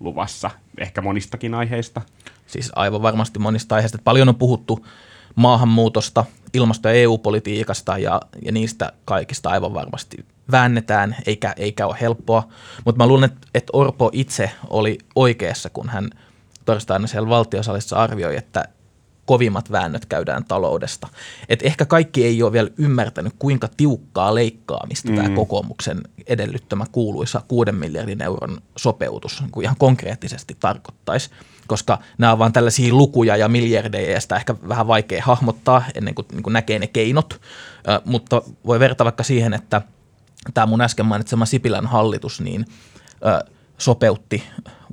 luvassa, 0.00 0.50
ehkä 0.78 1.02
monistakin 1.02 1.54
aiheista. 1.54 2.02
Siis 2.46 2.72
aivan 2.76 3.02
varmasti 3.02 3.38
monista 3.38 3.74
aiheista. 3.74 3.98
Paljon 4.04 4.28
on 4.28 4.34
puhuttu 4.34 4.86
maahanmuutosta, 5.34 6.24
ilmasto- 6.54 6.88
ja 6.88 6.94
EU-politiikasta 6.94 7.98
ja, 7.98 8.20
ja 8.44 8.52
niistä 8.52 8.92
kaikista 9.04 9.50
aivan 9.50 9.74
varmasti 9.74 10.16
väännetään, 10.50 11.16
eikä, 11.26 11.54
eikä 11.56 11.86
ole 11.86 11.96
helppoa. 12.00 12.48
Mutta 12.84 12.98
mä 12.98 13.06
luulen, 13.06 13.30
että 13.54 13.70
Orpo 13.72 14.10
itse 14.12 14.50
oli 14.70 14.98
oikeassa, 15.14 15.70
kun 15.70 15.88
hän– 15.88 16.10
torstaina 16.66 17.06
siellä 17.06 17.28
valtiosalissa 17.28 17.96
arvioi, 17.96 18.36
että 18.36 18.64
kovimmat 19.26 19.72
väännöt 19.72 20.06
käydään 20.06 20.44
taloudesta. 20.44 21.08
Et 21.48 21.60
ehkä 21.62 21.84
kaikki 21.84 22.24
ei 22.24 22.42
ole 22.42 22.52
vielä 22.52 22.70
ymmärtänyt, 22.78 23.32
kuinka 23.38 23.68
tiukkaa 23.76 24.34
leikkaamista 24.34 25.10
mm. 25.10 25.16
tämä 25.16 25.36
kokoomuksen 25.36 26.00
edellyttämä 26.26 26.84
kuuluisa 26.92 27.42
6 27.48 27.72
miljardin 27.72 28.22
euron 28.22 28.60
sopeutus 28.76 29.40
niin 29.40 29.50
kuin 29.50 29.64
ihan 29.64 29.76
konkreettisesti 29.78 30.56
tarkoittaisi, 30.60 31.30
koska 31.66 31.98
nämä 32.18 32.32
on 32.32 32.38
vain 32.38 32.52
tällaisia 32.52 32.94
lukuja 32.94 33.36
ja 33.36 33.48
miljardeja 33.48 34.10
ja 34.10 34.20
sitä 34.20 34.36
ehkä 34.36 34.54
vähän 34.68 34.86
vaikea 34.86 35.22
hahmottaa 35.24 35.84
ennen 35.94 36.14
kuin, 36.14 36.26
niin 36.32 36.42
kuin 36.42 36.52
näkee 36.52 36.78
ne 36.78 36.86
keinot, 36.86 37.40
äh, 37.88 38.00
mutta 38.04 38.42
voi 38.66 38.80
verrata 38.80 39.04
vaikka 39.04 39.22
siihen, 39.22 39.54
että 39.54 39.82
tämä 40.54 40.66
mun 40.66 40.80
äsken 40.80 41.06
mainitsema 41.06 41.46
Sipilän 41.46 41.86
hallitus 41.86 42.40
niin 42.40 42.66
äh, 43.26 43.54
sopeutti 43.78 44.42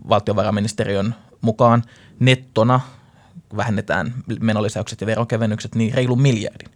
valtiovarainministeriön 0.09 1.15
mukaan 1.43 1.83
nettona, 2.19 2.79
vähennetään 3.57 4.13
menolisäykset 4.39 5.01
ja 5.01 5.07
verokevennykset, 5.07 5.75
niin 5.75 5.93
reilu 5.93 6.15
miljardin. 6.15 6.69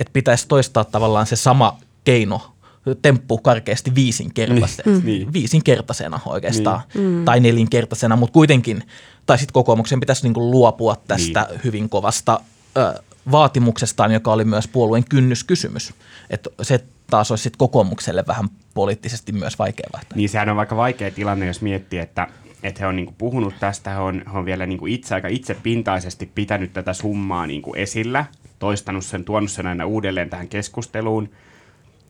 Että 0.00 0.12
pitäisi 0.12 0.48
toistaa 0.48 0.84
tavallaan 0.84 1.26
se 1.26 1.36
sama 1.36 1.78
keino 2.04 2.54
temppu 3.02 3.38
karkeasti 3.38 3.94
viisinkertaisena, 3.94 4.98
niin. 5.04 5.26
mm. 5.26 5.32
viisinkertaisena 5.32 6.20
oikeastaan, 6.26 6.80
niin. 6.94 7.06
Mm. 7.06 7.24
tai 7.24 7.40
nelinkertaisena, 7.40 8.16
mutta 8.16 8.32
kuitenkin, 8.32 8.82
tai 9.26 9.38
sitten 9.38 9.52
kokoomuksen 9.52 10.00
pitäisi 10.00 10.22
niinku 10.22 10.50
luopua 10.50 10.96
tästä 11.08 11.46
niin. 11.50 11.60
hyvin 11.64 11.88
kovasta 11.88 12.40
ö, 12.76 13.02
vaatimuksestaan, 13.30 14.12
joka 14.12 14.32
oli 14.32 14.44
myös 14.44 14.68
puolueen 14.68 15.04
kynnyskysymys. 15.08 15.94
Et 16.30 16.48
se 16.62 16.84
taas 17.10 17.30
olisi 17.30 17.42
sitten 17.42 17.58
kokoomukselle 17.58 18.24
vähän 18.26 18.48
poliittisesti 18.74 19.32
myös 19.32 19.58
vaikea 19.58 19.86
vaihtaa. 19.92 20.16
Niin 20.16 20.28
sehän 20.28 20.48
on 20.48 20.56
vaikka 20.56 20.76
vaikea 20.76 21.10
tilanne, 21.10 21.46
jos 21.46 21.62
miettii, 21.62 21.98
että 21.98 22.28
että 22.62 22.80
he 22.80 22.86
on 22.86 22.96
niin 22.96 23.14
puhunut 23.18 23.54
tästä, 23.60 23.90
he 23.90 23.98
on, 23.98 24.22
he 24.32 24.38
on 24.38 24.44
vielä 24.44 24.66
niin 24.66 24.88
itse 24.88 25.14
aika 25.14 25.28
itsepintaisesti 25.28 26.30
pitänyt 26.34 26.72
tätä 26.72 26.92
summaa 26.92 27.46
niin 27.46 27.62
esillä, 27.74 28.24
toistanut 28.58 29.04
sen, 29.04 29.24
tuonut 29.24 29.50
sen 29.50 29.66
aina 29.66 29.86
uudelleen 29.86 30.30
tähän 30.30 30.48
keskusteluun. 30.48 31.30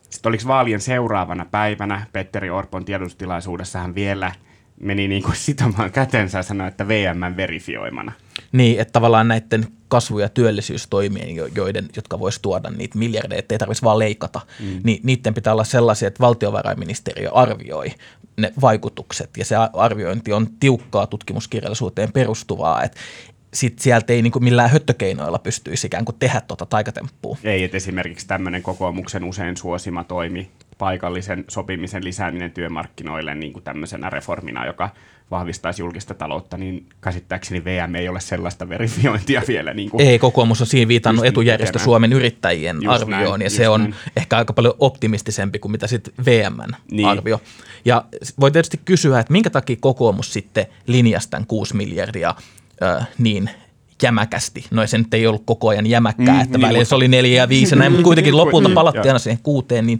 Sitten 0.09 0.29
oliko 0.29 0.43
vaalien 0.47 0.81
seuraavana 0.81 1.45
päivänä 1.45 2.05
Petteri 2.13 2.49
Orpon 2.49 2.85
tiedotustilaisuudessa 2.85 3.79
hän 3.79 3.95
vielä 3.95 4.31
meni 4.79 5.07
niin 5.07 5.23
kuin 5.23 5.35
sitomaan 5.45 5.91
kätensä 5.91 6.37
ja 6.37 6.43
sanoi, 6.43 6.67
että 6.67 6.87
VM 6.87 7.35
verifioimana. 7.37 8.11
Niin, 8.51 8.79
että 8.79 8.91
tavallaan 8.91 9.27
näiden 9.27 9.67
kasvu- 9.87 10.19
ja 10.19 10.29
työllisyystoimien, 10.29 11.35
joiden, 11.55 11.89
jotka 11.95 12.19
voisi 12.19 12.41
tuoda 12.41 12.69
niitä 12.69 12.97
miljardeja, 12.97 13.39
ettei 13.39 13.57
tarvitsisi 13.57 13.85
vaan 13.85 13.99
leikata, 13.99 14.41
mm. 14.59 14.81
niin 14.83 14.99
niiden 15.03 15.33
pitää 15.33 15.53
olla 15.53 15.63
sellaisia, 15.63 16.07
että 16.07 16.23
valtiovarainministeriö 16.23 17.31
arvioi 17.33 17.91
ne 18.41 18.53
vaikutukset, 18.61 19.29
ja 19.37 19.45
se 19.45 19.55
arviointi 19.73 20.33
on 20.33 20.47
tiukkaa 20.59 21.07
tutkimuskirjallisuuteen 21.07 22.11
perustuvaa, 22.11 22.83
että 22.83 22.97
sit 23.53 23.79
sieltä 23.79 24.13
ei 24.13 24.21
niin 24.21 24.31
kuin 24.31 24.43
millään 24.43 24.69
höttökeinoilla 24.69 25.39
pystyisi 25.39 25.87
ikään 25.87 26.05
kuin 26.05 26.15
tehdä 26.19 26.41
tuota 26.41 26.65
taikatemppua. 26.65 27.37
Ei, 27.43 27.63
että 27.63 27.77
esimerkiksi 27.77 28.27
tämmöinen 28.27 28.63
kokoomuksen 28.63 29.23
usein 29.23 29.57
suosima 29.57 30.03
toimi, 30.03 30.51
paikallisen 30.77 31.45
sopimisen 31.47 32.03
lisääminen 32.03 32.51
työmarkkinoille 32.51 33.35
niin 33.35 33.53
kuin 33.53 33.63
tämmöisenä 33.63 34.09
reformina, 34.09 34.65
joka 34.65 34.89
vahvistaisi 35.31 35.81
julkista 35.81 36.13
taloutta, 36.13 36.57
niin 36.57 36.85
käsittääkseni 37.01 37.63
VM 37.65 37.95
ei 37.95 38.09
ole 38.09 38.19
sellaista 38.19 38.69
verifiointia 38.69 39.41
vielä. 39.47 39.73
Niin 39.73 39.89
kuin 39.89 40.01
ei, 40.01 40.19
kokoomus 40.19 40.61
on 40.61 40.67
siinä 40.67 40.87
viitannut 40.87 41.25
etujärjestö 41.25 41.73
tekemään. 41.73 41.85
Suomen 41.85 42.13
yrittäjien 42.13 42.77
just 42.81 43.01
arvioon, 43.01 43.39
näin, 43.39 43.41
ja 43.41 43.49
se 43.49 43.69
on 43.69 43.81
näin. 43.81 43.95
ehkä 44.17 44.37
aika 44.37 44.53
paljon 44.53 44.73
optimistisempi 44.79 45.59
kuin 45.59 45.71
mitä 45.71 45.87
sitten 45.87 46.13
VMn 46.25 46.75
niin. 46.91 47.07
arvio. 47.07 47.41
Ja 47.85 48.05
voi 48.39 48.51
tietysti 48.51 48.79
kysyä, 48.85 49.19
että 49.19 49.31
minkä 49.31 49.49
takia 49.49 49.75
kokoomus 49.79 50.33
sitten 50.33 50.65
linjasi 50.87 51.29
tämän 51.29 51.47
6 51.47 51.75
miljardia 51.75 52.35
äh, 52.83 53.07
niin 53.17 53.49
jämäkästi. 54.03 54.65
No 54.71 54.87
se 54.87 54.97
nyt 54.97 55.13
ei 55.13 55.27
ollut 55.27 55.43
koko 55.45 55.69
ajan 55.69 55.87
jämäkkää, 55.87 56.35
mm, 56.35 56.41
että 56.41 56.57
niin, 56.57 56.61
välillä 56.61 56.79
mutta... 56.79 56.89
se 56.89 56.95
oli 56.95 57.07
neljä 57.07 57.41
ja 57.41 57.49
viisi, 57.49 57.75
näin, 57.75 57.91
mutta 57.91 58.03
kuitenkin 58.03 58.37
lopulta 58.43 58.69
palattiin 58.69 59.07
aina 59.07 59.19
siihen 59.19 59.39
kuuteen, 59.43 59.85
niin 59.85 59.99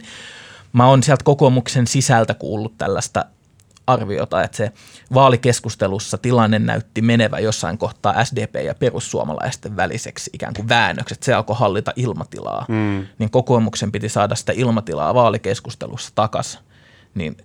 mä 0.72 0.86
oon 0.86 1.02
sieltä 1.02 1.24
kokoomuksen 1.24 1.86
sisältä 1.86 2.34
kuullut 2.34 2.78
tällaista 2.78 3.24
arviota, 3.92 4.42
että 4.42 4.56
se 4.56 4.72
vaalikeskustelussa 5.14 6.18
tilanne 6.18 6.58
näytti 6.58 7.02
menevä 7.02 7.38
jossain 7.38 7.78
kohtaa 7.78 8.24
SDP 8.24 8.54
ja 8.64 8.74
perussuomalaisten 8.74 9.76
väliseksi 9.76 10.30
ikään 10.34 10.54
kuin 10.54 10.68
väännökset. 10.68 11.22
Se 11.22 11.34
alkoi 11.34 11.56
hallita 11.58 11.92
ilmatilaa. 11.96 12.64
Mm. 12.68 13.06
Niin 13.18 13.30
kokoomuksen 13.30 13.92
piti 13.92 14.08
saada 14.08 14.34
sitä 14.34 14.52
ilmatilaa 14.56 15.14
vaalikeskustelussa 15.14 16.12
takaisin. 16.14 16.60
Niin 17.14 17.36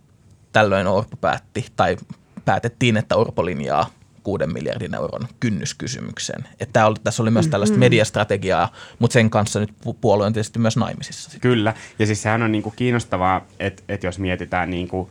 tällöin 0.52 0.88
Orpo 0.88 1.18
päätti, 1.18 1.66
tai 1.76 1.98
päätettiin, 2.46 2.98
että 2.98 3.16
Orpo 3.16 3.46
linjaa 3.46 3.90
kuuden 4.26 4.54
miljardin 4.54 4.96
euron 4.96 5.28
kynnyskysymykseen. 5.40 6.48
Että 6.60 6.86
oli, 6.86 6.96
tässä 7.04 7.24
oli 7.24 7.32
myös 7.32 7.48
tällaista 7.48 7.74
mm-hmm. 7.74 7.80
mediastrategiaa, 7.80 8.72
mutta 9.00 9.14
sen 9.14 9.30
kanssa 9.30 9.60
nyt 9.60 9.74
puolue 10.02 10.26
on 10.26 10.34
tietysti 10.34 10.60
myös 10.60 10.78
naimisissa. 10.78 11.32
Kyllä, 11.42 11.74
ja 12.00 12.06
siis 12.06 12.22
sehän 12.22 12.44
on 12.44 12.52
niinku 12.52 12.72
kiinnostavaa, 12.72 13.46
että, 13.60 13.84
että 13.90 14.08
jos 14.08 14.20
mietitään 14.20 14.70
niinku 14.70 15.10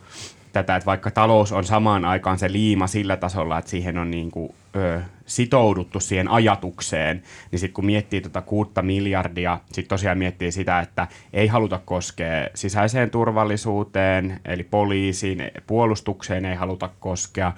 tätä, 0.59 0.75
että 0.75 0.85
vaikka 0.85 1.11
talous 1.11 1.51
on 1.51 1.63
samaan 1.63 2.05
aikaan 2.05 2.39
se 2.39 2.51
liima 2.51 2.87
sillä 2.87 3.17
tasolla, 3.17 3.57
että 3.57 3.71
siihen 3.71 3.97
on 3.97 4.11
niin 4.11 4.31
kuin, 4.31 4.49
ö, 4.75 5.01
sitouduttu 5.25 5.99
siihen 5.99 6.27
ajatukseen, 6.27 7.23
niin 7.51 7.59
sitten 7.59 7.73
kun 7.73 7.85
miettii 7.85 8.21
tuota 8.21 8.41
kuutta 8.41 8.81
miljardia, 8.81 9.59
sitten 9.65 9.89
tosiaan 9.89 10.17
miettii 10.17 10.51
sitä, 10.51 10.79
että 10.79 11.07
ei 11.33 11.47
haluta 11.47 11.79
koskea 11.85 12.47
sisäiseen 12.53 13.09
turvallisuuteen, 13.09 14.39
eli 14.45 14.63
poliisiin, 14.63 15.51
puolustukseen 15.67 16.45
ei 16.45 16.55
haluta 16.55 16.89
koskea, 16.99 17.51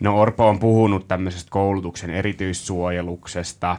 No 0.00 0.20
Orpo 0.20 0.48
on 0.48 0.58
puhunut 0.58 1.08
tämmöisestä 1.08 1.50
koulutuksen 1.50 2.10
erityissuojeluksesta. 2.10 3.76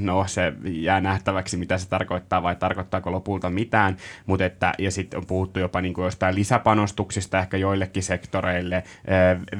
No 0.00 0.24
se 0.26 0.52
jää 0.64 1.00
nähtäväksi, 1.00 1.56
mitä 1.56 1.78
se 1.78 1.88
tarkoittaa 1.88 2.42
vai 2.42 2.56
tarkoittaako 2.56 3.12
lopulta 3.12 3.50
mitään. 3.50 3.96
Mutta 4.26 4.44
että, 4.44 4.72
ja 4.78 4.90
sitten 4.90 5.18
on 5.18 5.26
puhuttu 5.26 5.60
jopa 5.60 5.80
niin 5.80 5.94
kuin 5.94 6.04
jostain 6.04 6.34
lisäpanostuksista 6.34 7.38
ehkä 7.38 7.56
joillekin 7.56 8.02
sektoreille, 8.02 8.84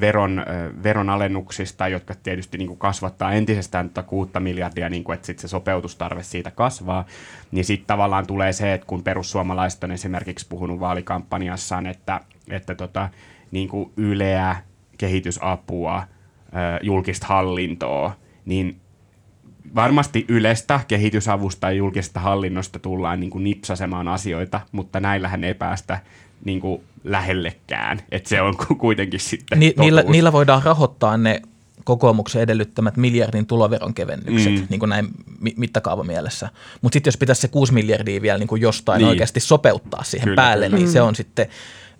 veron, 0.00 0.44
veronalennuksista, 0.82 1.88
jotka 1.88 2.14
tietysti 2.22 2.58
niin 2.58 2.68
kuin 2.68 2.78
kasvattaa 2.78 3.32
entisestään 3.32 3.88
tuota 3.88 4.02
kuutta 4.02 4.40
miljardia, 4.40 4.88
niin 4.88 5.04
kuin, 5.04 5.14
että 5.14 5.26
sitten 5.26 5.42
se 5.42 5.48
sopeutustarve 5.48 6.22
siitä 6.22 6.50
kasvaa. 6.50 7.04
Niin 7.50 7.64
sitten 7.64 7.86
tavallaan 7.86 8.26
tulee 8.26 8.52
se, 8.52 8.72
että 8.72 8.86
kun 8.86 9.02
perussuomalaiset 9.02 9.84
on 9.84 9.92
esimerkiksi 9.92 10.46
puhunut 10.48 10.80
vaalikampanjassaan, 10.80 11.86
että, 11.86 12.20
että 12.48 12.74
tota, 12.74 13.08
niin 13.50 13.68
kuin 13.68 13.92
Yleä, 13.96 14.56
kehitysapua, 15.00 16.02
julkista 16.82 17.26
hallintoa, 17.26 18.12
niin 18.44 18.80
varmasti 19.74 20.24
yleistä 20.28 20.80
kehitysavusta 20.88 21.66
ja 21.66 21.72
julkisesta 21.72 22.20
hallinnosta 22.20 22.78
tullaan 22.78 23.20
niin 23.20 23.30
kuin 23.30 23.44
nipsasemaan 23.44 24.08
asioita, 24.08 24.60
mutta 24.72 25.00
näillähän 25.00 25.44
ei 25.44 25.54
päästä 25.54 26.00
niin 26.44 26.60
kuin 26.60 26.82
lähellekään. 27.04 28.00
Et 28.10 28.26
se 28.26 28.42
on 28.42 28.54
kuitenkin 28.78 29.20
sitten 29.20 29.60
Ni, 29.60 29.74
niillä, 29.78 30.02
niillä 30.02 30.32
voidaan 30.32 30.62
rahoittaa 30.62 31.16
ne 31.16 31.42
kokoomuksen 31.84 32.42
edellyttämät 32.42 32.96
miljardin 32.96 33.46
tuloveron 33.46 33.94
kevennykset, 33.94 34.52
mm. 34.52 34.66
niin 34.70 34.80
kuin 34.80 34.90
näin 34.90 35.08
mittakaava 35.56 36.04
mielessä. 36.04 36.48
Mutta 36.80 36.94
sitten 36.96 37.08
jos 37.08 37.16
pitäisi 37.16 37.40
se 37.40 37.48
6 37.48 37.74
miljardia 37.74 38.22
vielä 38.22 38.38
niin 38.38 38.48
kuin 38.48 38.62
jostain 38.62 38.98
niin. 38.98 39.08
oikeasti 39.08 39.40
sopeuttaa 39.40 40.04
siihen 40.04 40.24
Kyllä. 40.24 40.36
päälle, 40.36 40.68
niin 40.68 40.86
mm. 40.86 40.92
se 40.92 41.00
on 41.00 41.14
sitten 41.14 41.46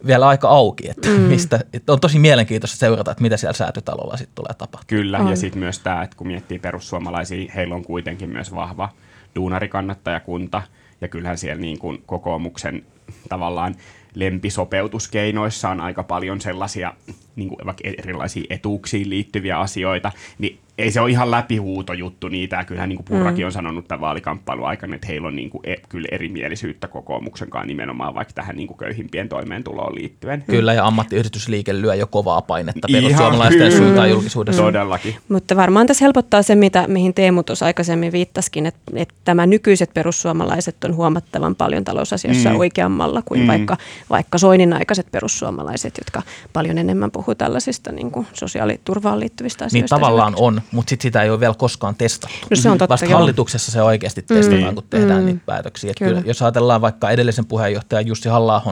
vielä 0.07 0.29
aika 0.29 0.49
auki, 0.49 0.91
että, 0.91 1.09
mm. 1.09 1.21
mistä, 1.21 1.61
että 1.73 1.93
on 1.93 2.01
tosi 2.01 2.19
mielenkiintoista 2.19 2.77
seurata, 2.77 3.11
että 3.11 3.23
mitä 3.23 3.37
siellä 3.37 3.53
säätytalolla 3.53 4.17
sitten 4.17 4.35
tulee 4.35 4.55
tapahtumaan. 4.59 4.87
Kyllä, 4.87 5.19
on. 5.19 5.29
ja 5.29 5.37
sitten 5.37 5.59
myös 5.59 5.79
tämä, 5.79 6.03
että 6.03 6.17
kun 6.17 6.27
miettii 6.27 6.59
perussuomalaisia, 6.59 7.53
heillä 7.55 7.75
on 7.75 7.85
kuitenkin 7.85 8.31
myös 8.31 8.55
vahva 8.55 8.89
duunarikannattajakunta, 9.37 10.63
ja 11.01 11.09
kyllähän 11.09 11.39
siellä 11.39 11.61
niin 11.61 11.79
kuin 11.79 12.03
kokoomuksen 12.07 12.87
tavallaan 13.29 13.75
lempisopeutuskeinoissa 14.15 15.69
on 15.69 15.81
aika 15.81 16.03
paljon 16.03 16.41
sellaisia 16.41 16.95
niin 17.37 17.49
kuin 17.49 17.59
vaikka 17.67 17.89
erilaisiin 17.99 18.47
etuuksiin 18.51 19.11
liittyviä 19.11 19.59
asioita, 19.59 20.13
niin 20.39 20.59
ei 20.81 20.91
se 20.91 21.01
ole 21.01 21.11
ihan 21.11 21.31
läpihuutojuttu 21.31 22.29
niitä. 22.29 22.57
Ja 22.57 22.65
kyllähän 22.65 22.89
niin 22.89 22.97
kuin 22.97 23.05
Purrakin 23.05 23.45
mm. 23.45 23.47
on 23.47 23.53
sanonut 23.53 23.89
tämän 23.89 24.01
vaalikamppailu 24.01 24.65
aikana, 24.65 24.95
että 24.95 25.07
heillä 25.07 25.29
on 25.29 25.37
niin 25.37 25.51
kuin, 25.51 25.61
e, 25.65 25.77
kyllä 25.89 26.09
erimielisyyttä 26.13 26.89
kokoomuksen 26.89 27.51
kanssa 27.51 27.67
nimenomaan 27.67 28.15
vaikka 28.15 28.35
tähän 28.35 28.57
niin 28.57 28.67
kuin 28.67 28.79
köyhimpien 28.79 29.29
toimeentuloon 29.29 29.95
liittyen. 29.95 30.45
Kyllä, 30.47 30.73
ja 30.73 30.87
ammattiyhdistysliike 30.87 31.75
lyö 31.75 31.95
jo 31.95 32.07
kovaa 32.07 32.43
painetta 32.43 32.89
perussuomalaisten 32.93 33.73
suuntaan 33.73 34.11
julkisuudessa. 34.11 34.63
Mm. 34.63 34.67
Todellakin. 34.67 35.17
Mutta 35.29 35.57
varmaan 35.57 35.87
tässä 35.87 36.05
helpottaa 36.05 36.43
se, 36.43 36.55
mitä, 36.55 36.85
mihin 36.89 37.15
Teemu 37.15 37.43
tuossa 37.43 37.67
aikaisemmin 37.67 38.13
viittaskin, 38.13 38.67
että, 38.67 38.81
että 38.95 39.15
tämä 39.25 39.47
nykyiset 39.47 39.95
perussuomalaiset 39.95 40.85
on 40.85 40.97
huomattavan 40.97 41.57
paljon 41.57 41.85
talousasioissa 41.85 42.51
mm. 42.51 42.57
oikeammalla 42.57 43.23
kuin 43.23 43.41
mm. 43.41 43.47
vaikka, 43.47 43.77
vaikka 44.11 44.39
Soinin 44.39 44.73
aikaiset 44.73 45.07
perussuomalaiset, 45.13 45.99
jotka 45.99 46.23
paljon 46.53 46.79
enemmän 46.79 47.11
puhuu 47.11 47.30
tällaisista 47.35 47.93
niin 47.93 48.11
kuin 48.11 48.27
sosiaaliturvaan 48.33 49.21
liittyvistä 49.21 49.65
asioista. 49.65 49.97
Niin 49.97 50.03
tavallaan 50.03 50.35
on, 50.37 50.63
mutta 50.73 50.91
sit 50.91 51.01
sitä 51.01 51.23
ei 51.23 51.31
ole 51.31 51.41
vielä 51.41 51.55
koskaan 51.55 51.95
testattu. 51.95 52.47
No 52.51 52.57
se 52.57 52.71
on 52.71 52.79
totta, 52.79 52.93
Vasta 52.93 53.07
joo. 53.07 53.19
hallituksessa 53.19 53.73
se 53.73 53.83
oikeasti 53.83 54.23
testataan, 54.23 54.65
mm. 54.65 54.75
kun 54.75 54.85
tehdään 54.91 55.21
mm. 55.21 55.27
niitä 55.27 55.43
päätöksiä. 55.47 55.93
Kyllä. 55.99 56.11
Kyllä, 56.11 56.23
jos 56.27 56.43
ajatellaan 56.43 56.81
vaikka 56.81 57.11
edellisen 57.11 57.47
puheenjohtajan 57.47 58.07
Jussi 58.07 58.29
halla 58.29 58.63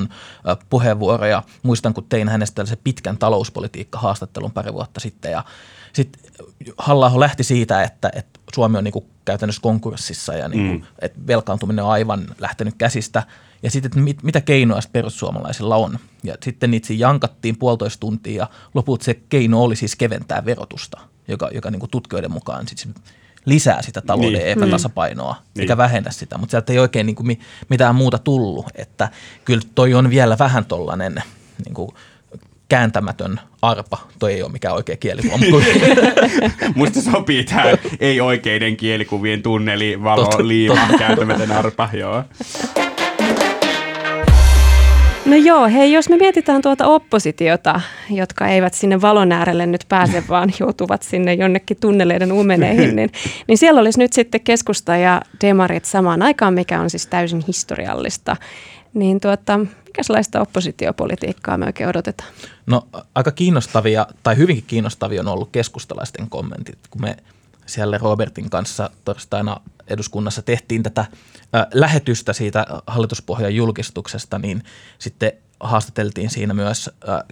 puheenvuoroja, 0.71 1.43
muistan 1.63 1.95
kun 1.95 2.07
tein 2.09 2.29
hänestä 2.29 2.55
tällaisen 2.55 2.79
pitkän 2.85 3.19
talouspolitiikka-haastattelun 3.19 4.53
pari 4.53 4.73
vuotta 4.73 5.01
sitten 5.01 5.33
ja 5.33 5.45
sitten 5.93 6.23
halla 6.79 7.21
lähti 7.21 7.45
siitä, 7.45 7.83
että, 7.83 8.11
että 8.15 8.41
Suomi 8.55 8.79
on 8.79 8.85
niin 8.85 8.93
kuin 8.93 9.05
käytännössä 9.25 9.63
konkurssissa 9.63 10.35
ja 10.35 10.49
niin 10.49 10.67
kuin, 10.67 10.81
mm. 10.81 10.87
että 11.03 11.19
velkaantuminen 11.27 11.85
on 11.85 11.91
aivan 11.91 12.27
lähtenyt 12.39 12.75
käsistä– 12.79 13.23
ja 13.63 13.71
sitten, 13.71 13.89
että 13.89 14.01
mit, 14.01 14.23
mitä 14.23 14.41
keinoja 14.41 14.81
perussuomalaisilla 14.93 15.77
on. 15.77 15.99
Ja 16.23 16.35
sitten 16.43 16.71
niitä 16.71 16.87
jankattiin 16.91 17.57
puolitoista 17.57 18.01
tuntia 18.01 18.43
ja 18.43 18.49
loput 18.75 19.03
se 19.03 19.15
keino 19.29 19.63
oli 19.63 19.77
siis 19.77 19.97
keventää 19.97 20.45
verotusta, 20.45 21.01
joka, 21.29 21.51
joka 21.53 21.71
niin 21.71 21.81
kuin 21.81 21.91
tutkijoiden 21.91 22.33
mukaan 22.33 22.69
sit 22.69 22.89
lisää 23.45 23.83
sitä 23.83 24.01
talouden 24.01 24.33
niin. 24.33 24.47
epätasapainoa, 24.47 25.37
niin. 25.55 25.61
eikä 25.61 25.77
vähennä 25.77 26.11
sitä. 26.11 26.39
Mutta 26.39 26.51
sieltä 26.51 26.73
ei 26.73 26.79
oikein 26.79 27.07
niin 27.07 27.17
kuin 27.17 27.39
mitään 27.69 27.95
muuta 27.95 28.19
tullut. 28.19 28.67
Että 28.75 29.09
kyllä 29.45 29.63
toi 29.75 29.95
on 29.95 30.11
vielä 30.11 30.37
vähän 30.39 30.65
tollainen 30.65 31.23
niin 31.65 31.75
kuin 31.75 31.91
kääntämätön 32.69 33.41
arpa. 33.63 33.99
Toi 34.19 34.33
ei 34.33 34.43
ole 34.43 34.53
mikään 34.53 34.75
oikea 34.75 34.97
kielikuva. 34.97 35.39
Musta 36.75 37.03
sopii 37.03 37.45
tämä 37.45 37.65
ei-oikeiden 38.01 38.77
kielikuvien 38.77 39.43
tunneli, 39.43 40.03
valo, 40.03 40.47
liima, 40.47 40.89
kääntämätön 40.99 41.53
arpa. 41.53 41.89
Joo. 41.93 42.25
No 45.29 45.37
joo, 45.37 45.69
hei, 45.69 45.93
jos 45.93 46.09
me 46.09 46.17
mietitään 46.17 46.63
tuota 46.63 46.87
oppositiota, 46.87 47.81
jotka 48.11 48.47
eivät 48.47 48.75
sinne 48.75 49.01
valon 49.01 49.33
äärelle 49.33 49.67
nyt 49.67 49.85
pääse, 49.89 50.25
vaan 50.29 50.53
joutuvat 50.61 51.03
sinne 51.03 51.35
jonnekin 51.35 51.77
tunneleiden 51.81 52.33
umeneihin, 52.33 52.97
niin, 52.97 53.11
niin 53.47 53.59
siellä 53.59 53.81
olisi 53.81 53.99
nyt 53.99 54.13
sitten 54.13 54.41
keskusta 54.41 54.97
ja 54.97 55.23
demarit 55.41 55.85
samaan 55.85 56.23
aikaan, 56.23 56.55
mikä 56.55 56.81
on 56.81 56.91
siis 56.91 57.07
täysin 57.07 57.45
historiallista. 57.47 58.37
Niin 58.95 59.21
tuota, 59.21 59.59
mikäslaista 59.87 60.41
oppositiopolitiikkaa 60.41 61.59
me 61.59 61.67
oikein 61.67 61.89
odotetaan? 61.89 62.31
No 62.67 62.89
aika 63.15 63.31
kiinnostavia, 63.31 64.07
tai 64.23 64.37
hyvinkin 64.37 64.65
kiinnostavia 64.67 65.21
on 65.21 65.29
ollut 65.29 65.49
keskustalaisten 65.53 66.31
kommentit, 66.31 66.79
kun 66.91 67.01
me 67.01 67.17
siellä 67.67 67.99
Robertin 67.99 68.51
kanssa 68.51 68.91
torstaina 69.05 69.61
eduskunnassa 69.91 70.43
tehtiin 70.43 70.83
tätä 70.83 71.05
lähetystä 71.75 72.33
siitä 72.33 72.67
hallituspohjan 72.87 73.55
julkistuksesta, 73.55 74.39
niin 74.39 74.63
sitten 74.99 75.33
haastateltiin 75.61 76.31
siinä 76.31 76.55
myös 76.55 76.91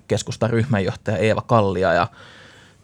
keskustan 0.09 0.51
ryhmänjohtaja 0.51 1.17
Eeva 1.17 1.43
Kallia 1.43 1.93
ja 1.93 2.09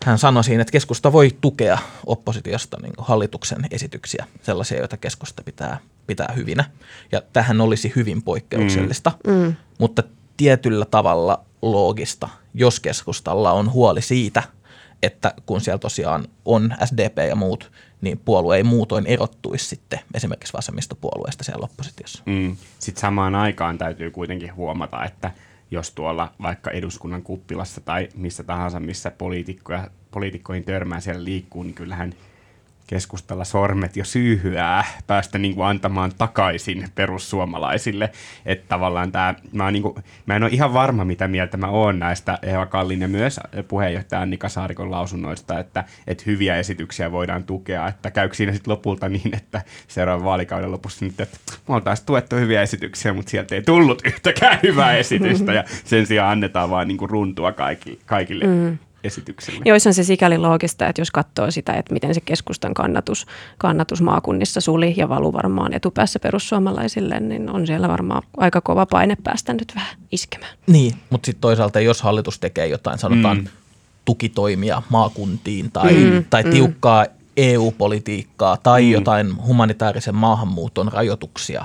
hän 0.05 0.19
sanoi 0.19 0.45
siinä, 0.45 0.61
että 0.63 0.73
keskusta 0.73 1.13
voi 1.13 1.37
tukea 1.41 1.79
oppositiosta 2.07 2.77
niin 2.83 2.93
hallituksen 2.99 3.67
esityksiä, 3.71 4.27
sellaisia, 4.43 4.79
joita 4.79 4.97
keskusta 4.97 5.43
pitää, 5.43 5.79
pitää 6.07 6.33
hyvinä. 6.37 6.65
Ja 7.13 7.23
tähän 7.33 7.61
olisi 7.61 7.93
hyvin 7.97 8.23
poikkeuksellista, 8.23 9.13
mm. 9.27 9.33
Mm. 9.33 9.55
mutta 9.79 10.03
tietyllä 10.37 10.85
tavalla 10.85 11.45
loogista, 11.63 12.29
jos 12.55 12.81
keskustalla 12.81 13.53
on 13.53 13.73
huoli 13.73 14.03
siitä, 14.03 14.43
että 15.03 15.35
kun 15.47 15.61
siellä 15.61 15.79
tosiaan 15.79 16.29
on 16.45 16.75
SDP 16.85 17.19
ja 17.29 17.37
muut, 17.37 17.73
niin 18.03 18.19
puolue 18.25 18.57
ei 18.57 18.63
muutoin 18.63 19.07
erottuisi 19.07 19.67
sitten 19.67 19.99
esimerkiksi 20.15 20.53
vasemmistopuolueesta 20.53 21.45
siellä 21.45 21.65
oppositiossa. 21.65 22.23
Mm. 22.27 22.57
Sitten 22.79 23.01
samaan 23.01 23.35
aikaan 23.35 23.79
täytyy 23.79 24.11
kuitenkin 24.11 24.55
huomata, 24.55 25.05
että 25.05 25.31
jos 25.71 25.91
tuolla 25.91 26.33
vaikka 26.43 26.71
eduskunnan 26.71 27.23
kuppilassa 27.23 27.81
tai 27.81 28.09
missä 28.15 28.43
tahansa, 28.43 28.81
missä 28.81 29.11
poliitikkoja, 29.11 29.91
poliitikkoihin 30.11 30.65
törmää 30.65 31.01
siellä 31.01 31.25
liikkuu, 31.25 31.63
niin 31.63 31.75
kyllähän– 31.75 32.15
keskustella 32.93 33.45
sormet 33.45 33.97
jo 33.97 34.05
syyhyää 34.05 34.85
päästä 35.07 35.39
niin 35.39 35.55
kuin 35.55 35.67
antamaan 35.67 36.13
takaisin 36.19 36.89
perussuomalaisille. 36.95 38.11
Että 38.47 38.69
tavallaan 38.69 39.13
tämä, 39.13 39.35
mä, 39.53 39.71
niin 39.71 39.83
kuin, 39.83 39.95
mä 40.27 40.37
en 40.37 40.43
ole 40.43 40.51
ihan 40.53 40.75
varma, 40.75 41.05
mitä 41.05 41.29
mieltä 41.29 41.57
mä 41.57 41.69
oon 41.69 41.99
näistä 41.99 42.39
Eva 42.43 42.67
Kallin 42.67 43.01
ja 43.01 43.09
myös 43.09 43.41
puheenjohtaja 43.69 44.23
Annika 44.23 44.49
Saarikon 44.49 44.91
lausunnoista, 44.91 45.59
että, 45.59 45.85
että 46.07 46.25
hyviä 46.27 46.57
esityksiä 46.57 47.13
voidaan 47.13 47.45
tukea. 47.45 47.89
Että 47.89 48.11
käykö 48.11 48.35
siinä 48.35 48.53
sitten 48.53 48.73
lopulta 48.73 49.09
niin, 49.09 49.37
että 49.37 49.63
seuraavan 49.89 50.25
vaalikauden 50.25 50.73
lopussa 50.73 51.05
nyt, 51.05 51.21
että 51.21 51.39
me 51.69 51.75
oltaisiin 51.75 52.07
tuettu 52.07 52.37
hyviä 52.37 52.63
esityksiä, 52.63 53.13
mutta 53.13 53.31
sieltä 53.31 53.55
ei 53.55 53.63
tullut 53.63 54.03
yhtäkään 54.05 54.59
hyvää 54.63 54.97
esitystä 54.97 55.53
ja 55.59 55.65
sen 55.85 56.07
sijaan 56.07 56.33
annetaan 56.33 56.71
vaan 56.71 56.89
niin 56.89 56.99
kuin 56.99 57.11
runtua 57.11 57.53
kaikille, 57.53 57.99
kaikille 58.07 58.45
mm 58.45 58.79
esitykselle. 59.05 59.61
Joissa 59.65 59.93
se 59.93 60.05
sikäli 60.05 60.39
loogista, 60.39 60.87
että 60.87 61.01
jos 61.01 61.11
katsoo 61.11 61.51
sitä, 61.51 61.73
että 61.73 61.93
miten 61.93 62.15
se 62.15 62.21
keskustan 62.21 62.75
kannatus, 62.75 63.27
kannatus 63.59 64.03
maakunnissa 64.03 64.61
suli 64.61 64.95
ja 64.97 65.09
valu 65.09 65.33
varmaan 65.33 65.75
etupäässä 65.75 66.19
perussuomalaisille, 66.19 67.21
niin 67.21 67.51
on 67.51 67.67
siellä 67.67 67.89
varmaan 67.89 68.23
aika 68.37 68.61
kova 68.61 68.87
paine 68.87 69.17
päästä 69.23 69.53
nyt 69.53 69.73
vähän 69.75 69.97
iskemään. 70.13 70.57
Niin, 70.67 70.95
mutta 71.11 71.27
sitten 71.27 71.41
toisaalta 71.41 71.81
jos 71.81 72.03
hallitus 72.03 72.39
tekee 72.39 72.67
jotain, 72.67 72.99
sanotaan 72.99 73.37
mm. 73.39 73.47
tukitoimia 74.05 74.83
maakuntiin 74.89 75.73
tai, 75.73 75.95
mm, 75.95 76.25
tai 76.31 76.43
mm. 76.43 76.51
tiukkaa 76.51 77.05
mm. 77.05 77.11
EU-politiikkaa 77.37 78.57
tai 78.57 78.83
mm. 78.83 78.91
jotain 78.91 79.47
humanitaarisen 79.47 80.15
maahanmuuton 80.15 80.93
rajoituksia, 80.93 81.65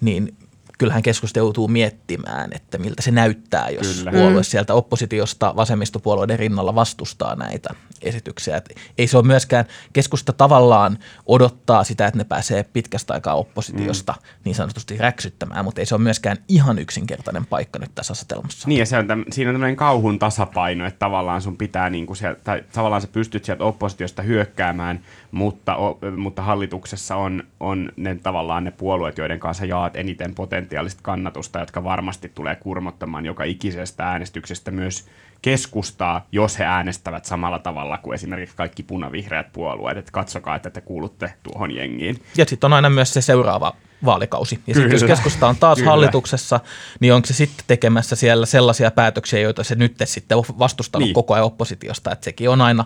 niin 0.00 0.34
kyllähän 0.82 1.02
keskusta 1.02 1.38
joutuu 1.38 1.68
miettimään, 1.68 2.50
että 2.52 2.78
miltä 2.78 3.02
se 3.02 3.10
näyttää, 3.10 3.70
jos 3.70 3.96
Kyllä. 3.96 4.10
puolue 4.10 4.40
mm. 4.40 4.44
sieltä 4.44 4.74
oppositiosta 4.74 5.56
vasemmistopuolueiden 5.56 6.38
rinnalla 6.38 6.74
vastustaa 6.74 7.34
näitä 7.34 7.74
esityksiä. 8.02 8.56
Et 8.56 8.74
ei 8.98 9.06
se 9.06 9.16
ole 9.16 9.26
myöskään, 9.26 9.64
keskusta 9.92 10.32
tavallaan 10.32 10.98
odottaa 11.26 11.84
sitä, 11.84 12.06
että 12.06 12.18
ne 12.18 12.24
pääsee 12.24 12.64
pitkästä 12.72 13.14
aikaa 13.14 13.34
oppositiosta 13.34 14.12
mm. 14.12 14.26
niin 14.44 14.54
sanotusti 14.54 14.98
räksyttämään, 14.98 15.64
mutta 15.64 15.80
ei 15.80 15.86
se 15.86 15.94
ole 15.94 16.02
myöskään 16.02 16.36
ihan 16.48 16.78
yksinkertainen 16.78 17.46
paikka 17.46 17.78
nyt 17.78 17.94
tässä 17.94 18.12
asetelmassa. 18.12 18.68
Niin 18.68 18.78
ja 18.78 18.86
se 18.86 18.98
on 18.98 19.06
täm, 19.06 19.24
siinä 19.30 19.50
on 19.50 19.54
tämmöinen 19.54 19.76
kauhun 19.76 20.18
tasapaino, 20.18 20.86
että 20.86 20.98
tavallaan 20.98 21.42
sun 21.42 21.56
pitää, 21.56 21.90
niin 21.90 22.06
kuin 22.06 22.16
sieltä, 22.16 22.40
tai 22.44 22.64
tavallaan 22.72 23.02
sä 23.02 23.08
pystyt 23.08 23.44
sieltä 23.44 23.64
oppositiosta 23.64 24.22
hyökkäämään, 24.22 25.00
mutta, 25.30 25.76
o, 25.76 25.98
mutta 26.16 26.42
hallituksessa 26.42 27.16
on, 27.16 27.44
on 27.60 27.92
ne 27.96 28.14
tavallaan 28.14 28.64
ne 28.64 28.70
puolueet, 28.70 29.18
joiden 29.18 29.40
kanssa 29.40 29.64
jaat 29.64 29.96
eniten 29.96 30.34
potentiaalista 30.72 31.02
kannatusta, 31.02 31.60
jotka 31.60 31.84
varmasti 31.84 32.32
tulee 32.34 32.56
kurmottamaan 32.56 33.26
joka 33.26 33.44
ikisestä 33.44 34.04
äänestyksestä 34.04 34.70
myös 34.70 35.06
keskustaa, 35.42 36.26
jos 36.32 36.58
he 36.58 36.64
äänestävät 36.64 37.24
samalla 37.24 37.58
tavalla 37.58 37.98
kuin 37.98 38.14
esimerkiksi 38.14 38.56
kaikki 38.56 38.82
punavihreät 38.82 39.52
puolueet. 39.52 39.98
Että 39.98 40.12
katsokaa, 40.12 40.56
että 40.56 40.70
te 40.70 40.80
kuulutte 40.80 41.34
tuohon 41.42 41.70
jengiin. 41.70 42.22
Ja 42.36 42.44
sitten 42.48 42.68
on 42.68 42.72
aina 42.72 42.90
myös 42.90 43.14
se 43.14 43.20
seuraava 43.20 43.76
vaalikausi. 44.04 44.60
Ja 44.66 44.74
sitten 44.74 44.92
jos 44.92 45.04
keskusta 45.04 45.48
on 45.48 45.56
taas 45.56 45.78
Kyllä. 45.78 45.90
hallituksessa, 45.90 46.60
niin 47.00 47.12
onko 47.12 47.26
se 47.26 47.34
sitten 47.34 47.64
tekemässä 47.66 48.16
siellä 48.16 48.46
sellaisia 48.46 48.90
päätöksiä, 48.90 49.40
joita 49.40 49.64
se 49.64 49.74
nyt 49.74 49.96
sitten 50.04 50.38
on 50.38 50.44
vastustanut 50.58 51.06
niin. 51.06 51.14
koko 51.14 51.34
ajan 51.34 51.46
oppositiosta. 51.46 52.12
Että 52.12 52.24
sekin 52.24 52.50
on 52.50 52.60
aina 52.60 52.84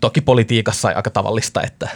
toki 0.00 0.20
politiikassa 0.20 0.88
aika 0.88 1.10
tavallista, 1.10 1.62
että 1.62 1.88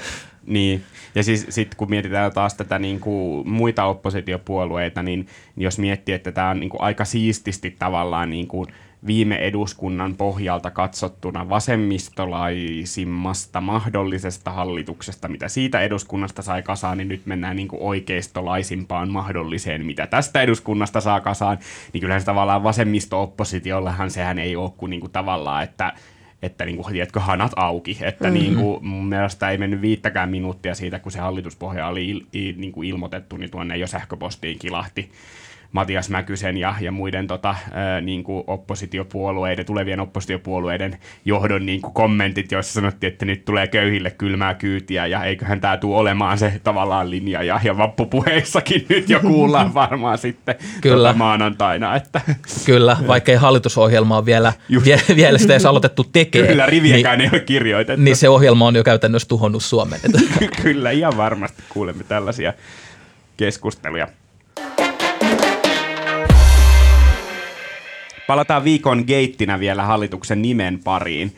niin, 0.47 0.85
ja 1.17 1.23
siis 1.23 1.47
sit 1.49 1.75
kun 1.75 1.91
mietitään 1.91 2.33
taas 2.33 2.55
tätä 2.55 2.79
niin 2.79 3.01
kuin 3.01 3.49
muita 3.49 3.85
oppositiopuolueita, 3.85 5.03
niin 5.03 5.27
jos 5.57 5.79
miettii, 5.79 6.15
että 6.15 6.33
tämä 6.33 6.51
on 6.51 6.61
niin 6.61 6.71
kuin 6.71 6.83
aika 6.83 7.05
siististi 7.05 7.77
tavallaan 7.79 8.31
niin 8.31 8.49
kuin 8.49 8.67
viime 9.07 9.37
eduskunnan 9.37 10.17
pohjalta 10.17 10.71
katsottuna 10.71 11.49
vasemmistolaisimmasta 11.49 13.61
mahdollisesta 13.61 14.51
hallituksesta, 14.51 15.29
mitä 15.29 15.49
siitä 15.49 15.81
eduskunnasta 15.81 16.43
sai 16.43 16.63
kasaan, 16.63 16.99
niin 16.99 17.09
nyt 17.09 17.27
mennään 17.27 17.57
niin 17.57 17.69
kuin 17.69 17.83
oikeistolaisimpaan 17.83 19.11
mahdolliseen, 19.11 19.87
mitä 19.87 20.07
tästä 20.07 20.43
eduskunnasta 20.43 21.01
saa 21.01 21.21
kasaan, 21.21 21.59
niin 21.93 22.01
kyllähän 22.01 22.21
se 22.21 22.27
tavallaan 22.27 22.63
vasemmisto-oppositiollehan 22.63 24.11
sehän 24.11 24.39
ei 24.39 24.57
ole 24.57 24.71
kuin, 24.77 24.91
niin 24.91 25.01
kuin 25.01 25.13
tavallaan, 25.13 25.63
että 25.63 25.93
että 26.47 26.65
niin 26.65 26.77
kuin, 26.77 26.93
tiedätkö, 26.93 27.21
hanat 27.21 27.53
auki. 27.57 27.99
Että 28.01 28.25
mm-hmm. 28.25 28.41
niin 28.41 28.55
kuin, 28.55 28.87
mun 28.87 29.07
mielestä 29.07 29.51
ei 29.51 29.59
mennyt 29.59 29.81
viittäkään 29.81 30.31
minuuttia 30.31 30.75
siitä, 30.75 30.99
kun 30.99 31.13
se 31.13 31.19
hallituspohja 31.19 31.87
oli 31.87 32.11
il, 32.11 32.21
il, 32.33 32.55
niin 32.57 32.73
kuin 32.73 32.89
ilmoitettu, 32.89 33.37
niin 33.37 33.51
tuonne 33.51 33.77
jo 33.77 33.87
sähköpostiin 33.87 34.59
kilahti 34.59 35.11
Matias 35.77 36.11
Mäkysen 36.11 36.57
ja, 36.57 36.75
ja 36.81 36.93
muiden 36.93 37.27
tota, 37.27 37.55
ää, 37.73 38.01
niin 38.01 38.25
kuin 38.25 38.45
oppositiopuolueiden, 38.47 39.67
tulevien 39.67 40.01
oppositiopuolueiden 40.01 40.99
johdon 41.25 41.67
niin 41.67 41.83
kuin 41.83 41.95
kommentit, 41.95 42.53
joissa 42.53 42.73
sanottiin, 42.73 43.13
että 43.13 43.25
nyt 43.25 43.45
tulee 43.45 43.67
köyhille 43.67 44.11
kylmää 44.11 44.55
kyytiä 44.55 45.07
ja 45.07 45.25
eiköhän 45.25 45.61
tämä 45.61 45.77
tule 45.77 45.97
olemaan 45.97 46.39
se 46.39 46.61
tavallaan 46.65 47.11
linja. 47.11 47.43
Ja, 47.43 47.61
ja 47.65 47.79
vappupuheissakin 47.79 48.87
nyt 48.89 49.11
jo 49.11 49.21
kuullaan 49.21 49.75
varmaan 49.75 50.19
sitten 50.19 50.55
Kyllä. 50.81 51.09
Tota 51.09 51.19
maanantaina. 51.19 51.97
Että. 51.97 52.21
Kyllä, 52.67 52.97
vaikka 53.07 53.33
ei 53.33 53.39
hallitusohjelmaa 53.39 54.25
vielä, 54.25 54.53
vie, 54.85 55.01
vielä 55.17 55.39
sitä 55.39 55.53
edes 55.53 55.67
aloitettu 55.67 56.05
tekemään. 56.05 56.49
Kyllä, 56.49 56.67
riviäkään 56.67 57.19
niin, 57.19 57.31
ei 57.35 57.39
ole 57.39 57.45
kirjoitettu. 57.45 58.03
Niin 58.03 58.17
se 58.17 58.29
ohjelma 58.29 58.67
on 58.67 58.77
jo 58.77 58.85
käytännössä 58.85 59.29
tuhonnut 59.29 59.63
Suomen. 59.63 60.01
Kyllä, 60.63 60.91
ihan 60.91 61.17
varmasti 61.17 61.63
kuulemme 61.69 62.05
tällaisia 62.05 62.53
keskusteluja. 63.37 64.09
Palataan 68.27 68.65
viikon 68.65 69.05
geittinä 69.07 69.61
vielä 69.61 69.83
hallituksen 69.83 70.43
nimen 70.43 70.81
pariin. 70.85 71.37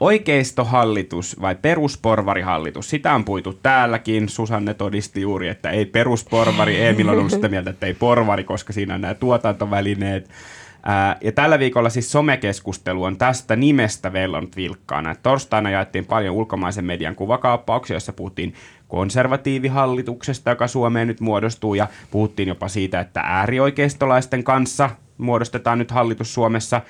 Oikeistohallitus 0.00 1.40
vai 1.40 1.54
perusporvarihallitus? 1.54 2.90
Sitä 2.90 3.14
on 3.14 3.24
puitu 3.24 3.52
täälläkin. 3.52 4.28
Susanne 4.28 4.74
todisti 4.74 5.20
juuri, 5.20 5.48
että 5.48 5.70
ei 5.70 5.86
perusporvari. 5.86 6.86
Emil 6.86 7.08
on 7.08 7.18
ollut 7.18 7.30
sitä 7.30 7.48
mieltä, 7.54 7.70
että 7.70 7.86
ei 7.86 7.94
porvari, 7.94 8.44
koska 8.44 8.72
siinä 8.72 8.94
on 8.94 9.00
nämä 9.00 9.14
tuotantovälineet. 9.14 10.30
Ää, 10.82 11.16
ja 11.20 11.32
tällä 11.32 11.58
viikolla 11.58 11.90
siis 11.90 12.12
somekeskustelu 12.12 13.02
on 13.04 13.16
tästä 13.16 13.56
nimestä 13.56 14.12
vellonut 14.12 14.56
vilkkaana. 14.56 15.14
Torstaina 15.22 15.70
jaettiin 15.70 16.06
paljon 16.06 16.34
ulkomaisen 16.34 16.84
median 16.84 17.14
kuvakaappauksia, 17.14 17.94
joissa 17.94 18.12
puhuttiin 18.12 18.54
konservatiivihallituksesta, 18.88 20.50
joka 20.50 20.66
Suomeen 20.66 21.08
nyt 21.08 21.20
muodostuu, 21.20 21.74
ja 21.74 21.86
puhuttiin 22.10 22.48
jopa 22.48 22.68
siitä, 22.68 23.00
että 23.00 23.20
äärioikeistolaisten 23.24 24.44
kanssa 24.44 24.90
muodostetaan 25.20 25.78
nyt 25.78 25.90
hallitus 25.90 26.34
Suomessa. 26.34 26.80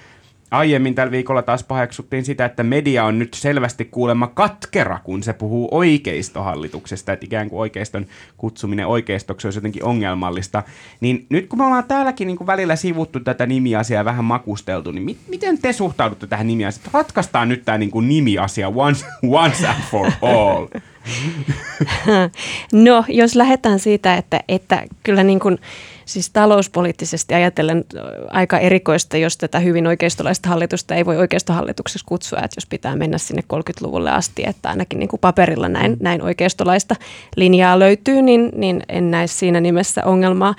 Aiemmin 0.51 0.95
tällä 0.95 1.11
viikolla 1.11 1.43
taas 1.43 1.65
paheksuttiin 1.65 2.25
sitä, 2.25 2.45
että 2.45 2.63
media 2.63 3.05
on 3.05 3.19
nyt 3.19 3.35
selvästi 3.35 3.85
kuulemma 3.85 4.27
katkera, 4.27 4.99
kun 5.05 5.23
se 5.23 5.33
puhuu 5.33 5.69
oikeistohallituksesta, 5.71 7.13
että 7.13 7.27
ikään 7.27 7.51
kuin 7.51 7.61
oikeiston 7.61 8.07
kutsuminen 8.37 8.87
oikeistoksi 8.87 9.47
olisi 9.47 9.59
jotenkin 9.59 9.85
ongelmallista. 9.85 10.63
Niin 11.01 11.27
nyt 11.29 11.47
kun 11.47 11.59
me 11.59 11.65
ollaan 11.65 11.85
täälläkin 11.85 12.27
niin 12.27 12.37
kuin 12.37 12.47
välillä 12.47 12.77
sivuttu 12.77 13.21
tätä 13.21 13.47
nimiasiaa 13.47 14.05
vähän 14.05 14.25
makusteltu, 14.25 14.91
niin 14.91 15.05
mi- 15.05 15.19
miten 15.29 15.59
te 15.59 15.73
suhtaudutte 15.73 16.27
tähän 16.27 16.47
nimiasiaan? 16.47 16.91
Ratkaistaan 16.93 17.49
nyt 17.49 17.65
tämä 17.65 17.79
niin 17.79 17.91
kuin 17.91 18.09
nimiasia 18.09 18.69
once, 18.69 19.07
once 19.29 19.67
and 19.67 19.83
for 19.91 20.13
all. 20.23 20.67
No, 22.73 23.05
jos 23.09 23.35
lähdetään 23.35 23.79
siitä, 23.79 24.17
että, 24.17 24.41
että 24.49 24.85
kyllä 25.03 25.23
niin 25.23 25.41
kuin, 25.41 25.59
siis 26.05 26.31
talouspoliittisesti 26.31 27.35
ajatellen 27.35 27.85
aika 28.31 28.59
erikoista, 28.59 29.17
jos 29.17 29.37
tätä 29.37 29.59
hyvin 29.59 29.87
oikeistolaista 29.87 30.49
hallitusta 30.49 30.95
ei 30.95 31.07
voi 31.07 31.17
oikeistohallituksessa 31.17 32.07
kutsua, 32.09 32.39
että 32.39 32.57
jos 32.57 32.67
pitää 32.67 32.97
mennä 32.97 33.19
sinne 33.19 33.43
30-luvulle 33.55 34.11
asti, 34.11 34.43
että 34.47 34.69
ainakin 34.69 34.99
niin 34.99 35.09
kuin 35.09 35.21
paperilla 35.21 35.69
näin, 35.69 35.97
näin 36.01 36.23
oikeistolaista 36.23 36.97
linjaa 37.37 37.79
löytyy, 37.79 38.23
niin, 38.23 38.51
niin 38.55 38.83
en 38.89 39.11
näe 39.11 39.27
siinä 39.27 39.61
nimessä 39.61 40.03
ongelmaa. 40.05 40.55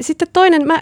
sitten 0.00 0.28
toinen, 0.32 0.66
mä, 0.66 0.80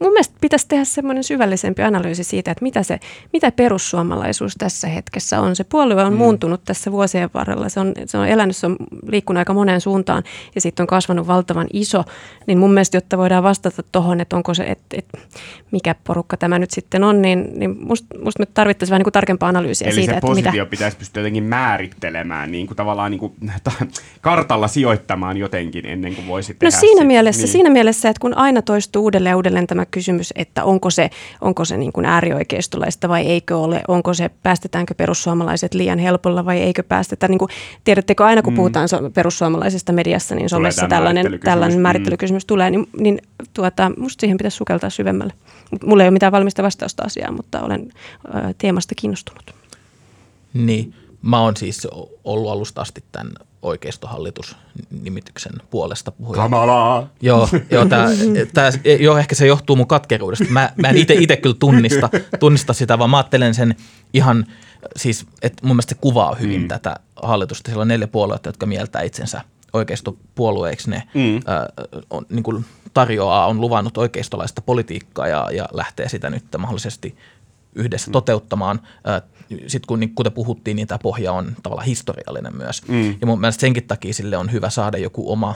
mun 0.00 0.12
mielestä 0.12 0.34
pitäisi 0.40 0.68
tehdä 0.68 0.84
semmoinen 0.84 1.24
syvällisempi 1.24 1.82
analyysi 1.82 2.24
siitä, 2.24 2.50
että 2.50 2.62
mitä 2.62 2.82
se, 2.82 3.00
mitä 3.32 3.52
perussuomalaisuus 3.52 4.54
tässä 4.58 4.88
hetkessä 4.88 5.40
on. 5.40 5.56
Se 5.56 5.64
puolue 5.64 6.04
on 6.04 6.12
mm. 6.12 6.18
muuntunut 6.18 6.64
tässä 6.64 6.92
vuosien 6.92 7.30
varrella. 7.34 7.68
Se 7.68 7.80
on, 7.80 7.92
se 8.06 8.18
on 8.18 8.28
elänyt, 8.28 8.56
se 8.56 8.66
on 8.66 8.76
liikkunut 9.06 9.38
aika 9.38 9.54
moneen 9.54 9.80
suuntaan 9.80 10.22
ja 10.54 10.60
sitten 10.60 10.84
on 10.84 10.86
kasvanut 10.86 11.26
valtavan 11.26 11.66
iso. 11.72 12.04
Niin 12.46 12.58
mun 12.58 12.72
mielestä, 12.72 12.96
jotta 12.96 13.18
voidaan 13.18 13.42
vastata 13.42 13.82
tuohon, 13.92 14.20
että 14.20 14.36
onko 14.36 14.54
se, 14.54 14.62
että, 14.62 14.96
että 14.98 15.18
mikä 15.70 15.94
porukka 16.04 16.36
tämä 16.36 16.58
nyt 16.58 16.70
sitten 16.70 17.04
on, 17.04 17.22
niin, 17.22 17.50
niin 17.54 17.76
musta 17.80 18.06
must 18.24 18.38
me 18.38 18.46
tarvittaisiin 18.46 18.92
vähän 18.92 19.00
niin 19.00 19.04
kuin 19.04 19.12
tarkempaa 19.12 19.48
analyysiä 19.48 19.88
Eli 19.88 19.94
siitä, 19.94 20.12
se 20.12 20.16
että 20.16 20.26
positio 20.26 20.50
mitä... 20.52 20.66
pitäisi 20.66 20.96
pystyä 20.96 21.20
jotenkin 21.20 21.44
määrittelemään, 21.44 22.50
niin 22.50 22.66
kuin 22.66 22.76
tavallaan 22.76 23.10
niin 23.10 23.18
kuin, 23.18 23.32
kartalla 24.20 24.68
sijoittamaan 24.68 25.36
jotenkin 25.36 25.86
ennen 25.86 26.14
kuin 26.14 26.26
voisi 26.26 26.54
tehdä 26.54 26.76
No 26.76 26.80
siinä 26.80 27.00
sit. 27.00 27.06
mielessä, 27.06 27.42
niin. 27.42 27.52
siinä 27.52 27.70
mielessä, 27.70 28.08
että 28.08 28.20
kun 28.20 28.36
aina 28.36 28.62
toistuu 28.62 29.02
uudelleen 29.02 29.32
ja 29.32 29.36
uudelleen 29.36 29.66
tämä 29.66 29.86
kysymys, 29.90 30.32
että 30.36 30.64
onko 30.64 30.90
se, 30.90 31.10
onko 31.40 31.64
se 31.64 31.76
niin 31.76 31.92
kuin 31.92 32.06
äärioikeistolaista 32.06 33.08
vai 33.08 33.26
eikö 33.26 33.58
ole, 33.58 33.82
onko 33.88 34.14
se, 34.14 34.30
päästetäänkö 34.42 34.94
perussuomalaiset 34.94 35.74
liian 35.74 35.98
helpolla 35.98 36.44
vai 36.44 36.60
eikö 36.60 36.82
päästetä. 36.82 37.28
Niin 37.28 37.38
kuin, 37.38 37.48
tiedättekö, 37.84 38.24
aina 38.24 38.42
kun 38.42 38.52
mm. 38.52 38.56
puhutaan 38.56 38.88
so- 38.88 39.10
perussuomalaisesta 39.10 39.92
mediassa, 39.92 40.34
niin 40.34 40.48
somessa 40.48 40.80
tämä 40.80 40.88
tällainen, 40.88 41.14
määrittelykysymys. 41.14 41.52
tällainen 41.52 41.78
Mm. 41.78 41.82
määrittelykysymys 41.82 42.44
tulee, 42.44 42.70
niin, 42.70 42.88
niin 43.00 43.18
tuota, 43.54 43.90
musta 43.96 44.20
siihen 44.20 44.36
pitäisi 44.36 44.56
sukeltaa 44.56 44.90
syvemmälle. 44.90 45.32
Mulla 45.84 46.02
ei 46.02 46.08
ole 46.08 46.12
mitään 46.12 46.32
valmista 46.32 46.62
vastausta 46.62 47.02
asiaan, 47.02 47.34
mutta 47.34 47.62
olen 47.62 47.92
ö, 48.24 48.54
teemasta 48.58 48.94
kiinnostunut. 48.94 49.54
Niin, 50.54 50.94
mä 51.22 51.40
oon 51.40 51.56
siis 51.56 51.88
ollut 52.24 52.50
alusta 52.50 52.80
asti 52.80 53.04
tämän 53.12 53.32
oikeistohallitusnimityksen 53.62 55.52
puolesta 55.70 56.10
puhuja. 56.10 56.36
Kamalaa! 56.42 57.08
Joo, 57.20 57.48
joo, 57.70 57.84
tää, 57.86 58.08
tää, 58.54 58.70
joo, 59.00 59.18
ehkä 59.18 59.34
se 59.34 59.46
johtuu 59.46 59.76
mun 59.76 59.86
katkeruudesta. 59.86 60.44
Mä, 60.48 60.72
mä 60.76 60.88
en 60.88 60.96
itse 60.96 61.36
kyllä 61.36 61.56
tunnista, 61.58 62.10
tunnista 62.40 62.72
sitä, 62.72 62.98
vaan 62.98 63.10
mä 63.10 63.16
ajattelen 63.16 63.54
sen 63.54 63.76
ihan, 64.12 64.46
siis, 64.96 65.26
että 65.42 65.66
mun 65.66 65.76
mielestä 65.76 65.94
se 65.94 66.00
kuvaa 66.00 66.34
hyvin 66.34 66.60
mm. 66.60 66.68
tätä 66.68 66.96
hallitusta. 67.22 67.68
Siellä 67.68 67.82
on 67.82 67.88
neljä 67.88 68.06
puoluetta, 68.06 68.48
jotka 68.48 68.66
mieltää 68.66 69.02
itsensä 69.02 69.40
oikeistopuolueiksi. 69.72 70.90
Ne 70.90 71.02
mm. 71.14 71.36
äh, 71.36 71.42
on, 72.10 72.26
niin 72.28 72.42
kuin 72.42 72.64
tarjoaa, 72.94 73.46
on 73.46 73.60
luvannut 73.60 73.98
oikeistolaista 73.98 74.62
politiikkaa 74.62 75.28
ja, 75.28 75.48
ja 75.52 75.68
lähtee 75.72 76.08
sitä 76.08 76.30
nyt 76.30 76.44
mahdollisesti 76.58 77.16
yhdessä 77.78 78.10
mm. 78.10 78.12
toteuttamaan. 78.12 78.80
Sitten 79.48 79.86
kun, 79.86 80.00
niin, 80.00 80.14
kuten 80.14 80.32
puhuttiin, 80.32 80.76
niin 80.76 80.88
tämä 80.88 80.98
pohja 80.98 81.32
on 81.32 81.56
tavallaan 81.62 81.86
historiallinen 81.86 82.56
myös. 82.56 82.88
Mm. 82.88 83.16
Ja 83.20 83.26
mun 83.26 83.40
mielestä 83.40 83.60
senkin 83.60 83.86
takia 83.86 84.14
sille 84.14 84.36
on 84.36 84.52
hyvä 84.52 84.70
saada 84.70 84.98
joku 84.98 85.32
oma 85.32 85.54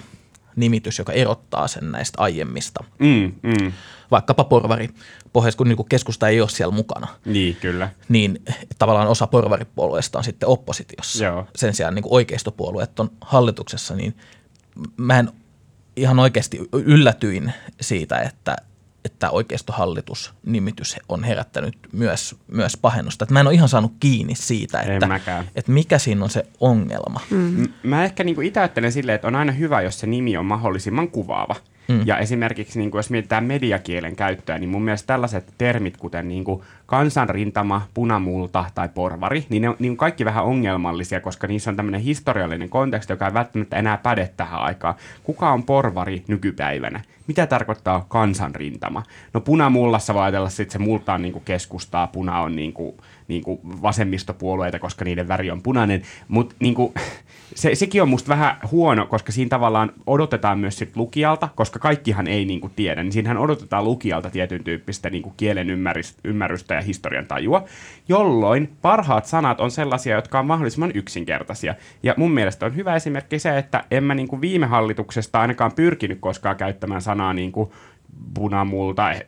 nimitys, 0.57 0.99
joka 0.99 1.13
erottaa 1.13 1.69
sen 1.69 1.93
näistä 1.93 2.23
aiemmista. 2.23 2.85
Mm, 2.99 3.33
mm. 3.43 3.73
Vaikkapa 4.11 4.45
porvari 4.45 4.89
pohjassa, 5.33 5.59
kun 5.59 5.69
niin 5.69 5.89
keskusta 5.89 6.29
ei 6.29 6.41
ole 6.41 6.49
siellä 6.49 6.75
mukana, 6.75 7.07
Niin, 7.25 7.57
kyllä. 7.57 7.91
niin 8.09 8.43
tavallaan 8.79 9.09
osa 9.09 9.27
porvaripuolueesta 9.27 10.19
on 10.19 10.25
sitten 10.25 10.49
oppositiossa. 10.49 11.25
Joo. 11.25 11.47
Sen 11.57 11.75
sijaan 11.75 11.95
niin 11.95 12.05
oikeistopuolueet 12.09 13.01
on 13.01 13.11
hallituksessa, 13.21 13.95
niin 13.95 14.17
mä 14.97 15.19
en 15.19 15.31
ihan 15.97 16.19
oikeasti 16.19 16.69
yllätyin 16.73 17.53
siitä, 17.81 18.19
että, 18.19 18.57
että 19.05 19.31
oikeistohallitus-nimitys 19.31 20.97
on 21.09 21.25
herättänyt 21.25 21.77
myös, 21.93 22.37
myös 22.49 22.77
pahennusta. 22.77 23.25
Että 23.25 23.33
mä 23.33 23.41
en 23.41 23.47
ole 23.47 23.55
ihan 23.55 23.69
saanut 23.69 23.93
kiinni 24.01 24.35
siitä, 24.35 24.81
että, 24.81 25.21
että 25.55 25.73
mikä 25.73 25.99
siinä 25.99 26.25
on 26.25 26.31
se 26.31 26.47
ongelma. 26.61 27.21
Mm. 27.31 27.38
M- 27.38 27.88
Mä 27.88 28.05
ehkä 28.05 28.25
niin 28.25 28.43
itse 28.43 28.61
ajattelen 28.61 28.93
silleen, 28.93 29.15
että 29.15 29.29
on 29.29 29.37
aina 29.37 29.53
hyvä, 29.53 29.81
jos 29.81 30.01
se 30.01 30.07
nimi 30.07 30.37
on 30.37 30.47
mahdollisimman 30.47 31.09
kuvaava. 31.09 31.57
Mm. 31.88 32.03
Ja 32.07 32.18
esimerkiksi 32.18 32.79
niin 32.79 32.90
kuin 32.90 32.99
jos 32.99 33.11
mietitään 33.11 33.45
mediakielen 33.45 34.16
käyttöä, 34.16 34.59
niin 34.59 34.71
mun 34.71 34.83
mielestä 34.83 35.07
tällaiset 35.07 35.55
termit, 35.59 35.97
kuten 35.97 36.29
niin 36.29 36.45
kuin 36.45 36.62
kansanrintama, 36.87 37.88
punamulta 37.95 38.64
tai 38.75 38.88
porvari, 38.88 39.47
niin 39.49 39.62
ne 39.62 39.68
on, 39.68 39.77
niin 39.79 39.97
kaikki 39.97 40.25
vähän 40.25 40.45
ongelmallisia, 40.45 41.21
koska 41.21 41.47
niissä 41.47 41.71
on 41.71 41.77
tämmöinen 41.77 42.01
historiallinen 42.01 42.68
konteksti, 42.68 43.12
joka 43.12 43.27
ei 43.27 43.35
välttämättä 43.35 43.77
enää 43.77 43.97
päde 43.97 44.31
tähän 44.37 44.61
aikaan. 44.61 44.95
Kuka 45.23 45.53
on 45.53 45.62
porvari 45.62 46.25
nykypäivänä? 46.29 47.01
Mitä 47.27 47.47
tarkoittaa 47.47 48.07
kansanrintama? 48.09 49.03
No 49.35 49.40
punamullassa 49.40 50.14
voi 50.14 50.23
ajatella 50.23 50.49
sitten, 50.49 50.73
se 50.73 50.79
multa 50.79 51.14
on 51.14 51.23
niin 51.23 51.33
kuin 51.33 51.45
keskustaa, 51.45 52.07
puna 52.07 52.40
on 52.40 52.57
niin 52.57 52.73
kuin, 52.73 52.97
niin 53.29 53.42
kuin 53.42 53.61
vasemmistopuolueita, 53.62 54.79
koska 54.79 55.05
niiden 55.05 55.29
väri 55.29 55.51
on 55.51 55.62
punainen, 55.62 56.03
mutta 56.29 56.55
niin 56.61 56.75
kuin, 56.75 56.95
se, 57.55 57.75
sekin 57.75 58.03
on 58.03 58.09
musta 58.09 58.29
vähän 58.29 58.57
huono, 58.71 59.07
koska 59.07 59.33
siinä 59.33 59.49
tavallaan 59.49 59.93
odotetaan 60.07 60.59
myös 60.59 60.79
sit 60.79 60.97
lukijalta, 60.97 61.49
koska 61.55 61.79
kaikkihan 61.79 62.27
ei 62.27 62.45
niinku 62.45 62.71
tiedä, 62.77 63.03
niin 63.03 63.12
siinähän 63.12 63.38
odotetaan 63.38 63.85
lukijalta 63.85 64.31
tietyn 64.31 64.65
tyyppistä 64.65 65.11
niinku 65.11 65.33
kielen 65.37 65.71
ymmärrystä, 66.25 66.75
ja 66.75 66.83
historian 66.83 67.27
tajua, 67.27 67.65
jolloin 68.09 68.73
parhaat 68.83 69.27
sanat 69.27 69.61
on 69.61 69.71
sellaisia, 69.71 70.17
jotka 70.17 70.38
on 70.38 70.47
mahdollisimman 70.47 70.93
yksinkertaisia. 70.95 71.75
Ja 72.03 72.15
mun 72.17 72.31
mielestä 72.31 72.67
on 72.67 72.77
hyvä 72.77 72.97
esimerkki 72.97 73.38
se, 73.38 73.59
että 73.59 73.85
en 73.91 74.05
mä 74.05 74.15
niinku 74.15 74.41
viime 74.41 74.67
hallituksesta 74.67 75.41
ainakaan 75.41 75.73
pyrkinyt 75.73 76.19
koskaan 76.21 76.57
käyttämään 76.57 77.03
sanaa 77.03 77.33
niinku 77.33 77.73
punamulta, 78.35 79.12
eh- 79.12 79.25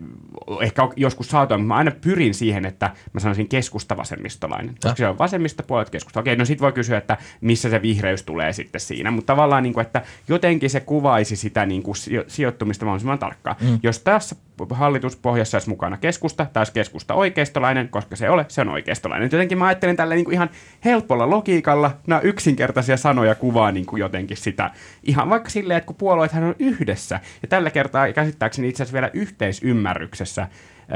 ehkä 0.60 0.88
joskus 0.96 1.28
saatoin, 1.28 1.60
mutta 1.60 1.68
mä 1.68 1.74
aina 1.74 1.90
pyrin 2.00 2.34
siihen, 2.34 2.66
että 2.66 2.90
mä 3.12 3.20
sanoisin 3.20 3.48
keskusta-vasemmistolainen, 3.48 4.74
koska 4.82 4.96
se 4.96 5.08
on 5.08 5.18
vasemmistopuolet 5.18 5.90
keskusta. 5.90 6.20
Okei, 6.20 6.36
no 6.36 6.44
sit 6.44 6.60
voi 6.60 6.72
kysyä, 6.72 6.98
että 6.98 7.16
missä 7.40 7.70
se 7.70 7.82
vihreys 7.82 8.22
tulee 8.22 8.52
sitten 8.52 8.80
siinä, 8.80 9.10
mutta 9.10 9.32
tavallaan 9.32 9.62
niin 9.62 9.72
kuin, 9.72 9.86
että 9.86 10.02
jotenkin 10.28 10.70
se 10.70 10.80
kuvaisi 10.80 11.36
sitä 11.36 11.66
niin 11.66 11.82
kuin 11.82 11.96
sijo- 11.96 12.24
sijoittumista 12.28 12.84
mahdollisimman 12.84 13.18
tarkkaan. 13.18 13.56
Mm. 13.60 13.78
Jos 13.82 13.98
tässä 13.98 14.36
hallituspohjassa 14.70 15.56
olisi 15.56 15.68
mukana 15.68 15.96
keskusta, 15.96 16.46
tai 16.52 16.64
keskusta 16.74 17.14
oikeistolainen, 17.14 17.88
koska 17.88 18.16
se 18.16 18.30
ole, 18.30 18.44
se 18.48 18.60
on 18.60 18.68
oikeistolainen. 18.68 19.28
Jotenkin 19.32 19.58
mä 19.58 19.66
ajattelen 19.66 19.96
tällä 19.96 20.14
niin 20.14 20.24
kuin 20.24 20.34
ihan 20.34 20.50
helpolla 20.84 21.30
logiikalla, 21.30 21.96
nämä 22.06 22.20
yksinkertaisia 22.20 22.96
sanoja 22.96 23.34
kuvaa 23.34 23.72
niin 23.72 23.86
kuin 23.86 24.00
jotenkin 24.00 24.36
sitä, 24.36 24.70
ihan 25.02 25.30
vaikka 25.30 25.50
silleen, 25.50 25.78
että 25.78 25.86
kun 25.86 25.96
puolueethan 25.96 26.44
on 26.44 26.54
yhdessä, 26.58 27.20
ja 27.42 27.48
tällä 27.48 27.70
kertaa 27.70 28.12
käsittääkseni 28.12 28.68
itse 28.68 28.82
asiassa 28.82 28.94
vielä 28.94 29.10
yhteisymmärryksessä 29.14 30.48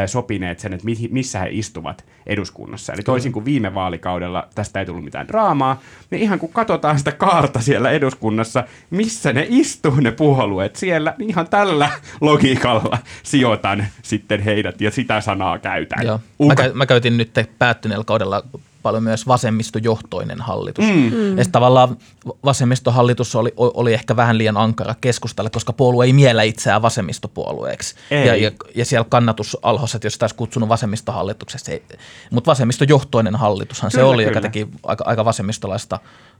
sopineet 0.07 0.61
sen, 0.61 0.73
että 0.73 0.85
mi- 0.85 1.09
missä 1.11 1.39
he 1.39 1.49
istuvat 1.51 2.05
eduskunnassa. 2.27 2.93
Eli 2.93 3.03
toisin 3.03 3.33
kuin 3.33 3.45
viime 3.45 3.75
vaalikaudella 3.75 4.49
tästä 4.55 4.81
ei 4.81 4.87
tullut 4.87 5.05
mitään 5.05 5.29
draamaa, 5.29 5.81
niin 6.11 6.23
ihan 6.23 6.39
kun 6.39 6.53
katsotaan 6.53 6.99
sitä 6.99 7.13
kaarta 7.13 7.61
siellä 7.61 7.91
eduskunnassa, 7.91 8.65
missä 8.91 9.33
ne 9.33 9.47
istuu 9.51 9.95
ne 9.95 10.11
puolueet 10.11 10.77
siellä, 10.77 11.15
niin 11.19 11.31
ihan 11.31 11.49
tällä 11.49 11.91
logiikalla 12.21 12.99
sijoitan 13.23 13.87
sitten 14.03 14.41
heidät 14.41 14.81
ja 14.81 14.91
sitä 14.91 15.21
sanaa 15.21 15.59
käytän. 15.59 16.07
Joo. 16.07 16.21
Mä, 16.47 16.55
käy, 16.55 16.73
mä 16.73 16.87
käytin 16.87 17.17
nyt 17.17 17.31
päättyneellä 17.59 18.05
kaudella 18.05 18.43
paljon 18.83 19.03
myös 19.03 19.27
vasemmistojohtoinen 19.27 20.41
hallitus. 20.41 20.85
Mm. 20.85 21.39
Ja 21.39 21.45
sit 21.45 21.53
tavallaan 21.53 21.97
vasemmistohallitus 22.45 23.37
oli, 23.37 23.53
oli 23.57 23.95
ehkä 23.95 24.17
vähän 24.17 24.39
liian 24.39 24.57
ankara 24.57 24.95
keskustalle, 25.01 25.51
koska 25.51 25.73
puolue 25.73 26.05
ei 26.05 26.13
miellä 26.13 26.43
itseään 26.43 26.83
vasemmistopuolueeksi. 26.83 27.95
Ei. 28.11 28.27
Ja, 28.27 28.37
ja, 28.37 28.51
ja 28.75 28.85
siellä 28.85 29.07
kannatusalhossa, 29.09 29.99
jos 30.05 30.19
taisi 30.19 30.35
kutsunut 30.35 30.69
vasemmistohallituksessa, 30.69 31.73
ei, 31.73 31.83
mutta 32.31 32.51
vasemmistojohtoinen 32.51 33.37
hallitushan 33.37 33.91
Kyllä, 33.91 34.03
se 34.03 34.05
oli, 34.05 34.25
kyllä. 34.25 34.31
joka 34.31 34.41
teki 34.41 34.69
aika, 34.83 35.05
aika 35.05 35.25
vasemmistolaista 35.25 35.99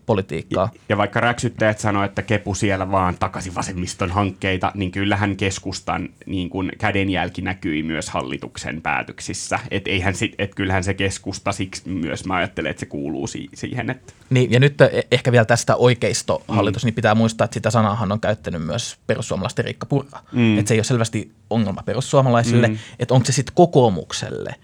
politiikkaa. 0.09 0.71
Ja 0.89 0.97
vaikka 0.97 1.21
räksyttäjät 1.21 1.79
sanoo, 1.79 2.05
että 2.05 2.23
Kepu 2.23 2.55
siellä 2.55 2.91
vaan 2.91 3.17
takaisin 3.19 3.55
vasemmiston 3.55 4.11
hankkeita, 4.11 4.73
niin 4.75 4.91
kyllähän 4.91 5.37
keskustan 5.37 6.09
niin 6.27 6.51
kuin 6.51 6.73
kädenjälki 6.79 7.43
näkyi 7.43 7.83
myös 7.83 8.11
hallituksen 8.11 8.83
päätöksissä. 8.83 9.59
Et 9.71 9.89
eihän 9.89 10.15
sit, 10.15 10.35
et 10.39 10.55
kyllähän 10.55 10.85
se 10.85 10.95
keskusta 10.95 11.53
siksi 11.53 11.89
myös, 11.89 12.25
mä 12.25 12.37
ajattelen, 12.37 12.71
että 12.71 12.81
se 12.81 12.87
kuuluu 12.87 13.27
si- 13.27 13.49
siihen. 13.55 13.91
Että 13.91 14.13
Niin, 14.31 14.53
ja 14.53 14.61
nyt 14.61 14.75
eh- 14.83 15.07
ehkä 15.11 15.33
vielä 15.33 15.45
tästä 15.45 15.77
oikeistohallitus, 15.77 16.83
mm. 16.85 16.87
niin 16.87 16.95
pitää 16.95 17.15
muistaa, 17.15 17.45
että 17.45 17.55
sitä 17.55 17.71
sanaahan 17.71 18.13
on 18.13 18.21
käyttänyt 18.21 18.63
myös 18.63 18.97
perussuomalaisten 19.07 19.65
Riikka 19.65 19.87
Purra. 19.87 20.21
Mm. 20.33 20.59
Että 20.59 20.69
se 20.69 20.75
ei 20.75 20.79
ole 20.79 20.85
selvästi 20.85 21.33
ongelma 21.51 21.83
perussuomalaisille, 21.83 22.69
mm. 22.69 22.79
että 22.99 23.15
onko 23.15 23.27
se 23.27 23.33
sitten 23.33 23.55
kokoomukselle 23.55 24.55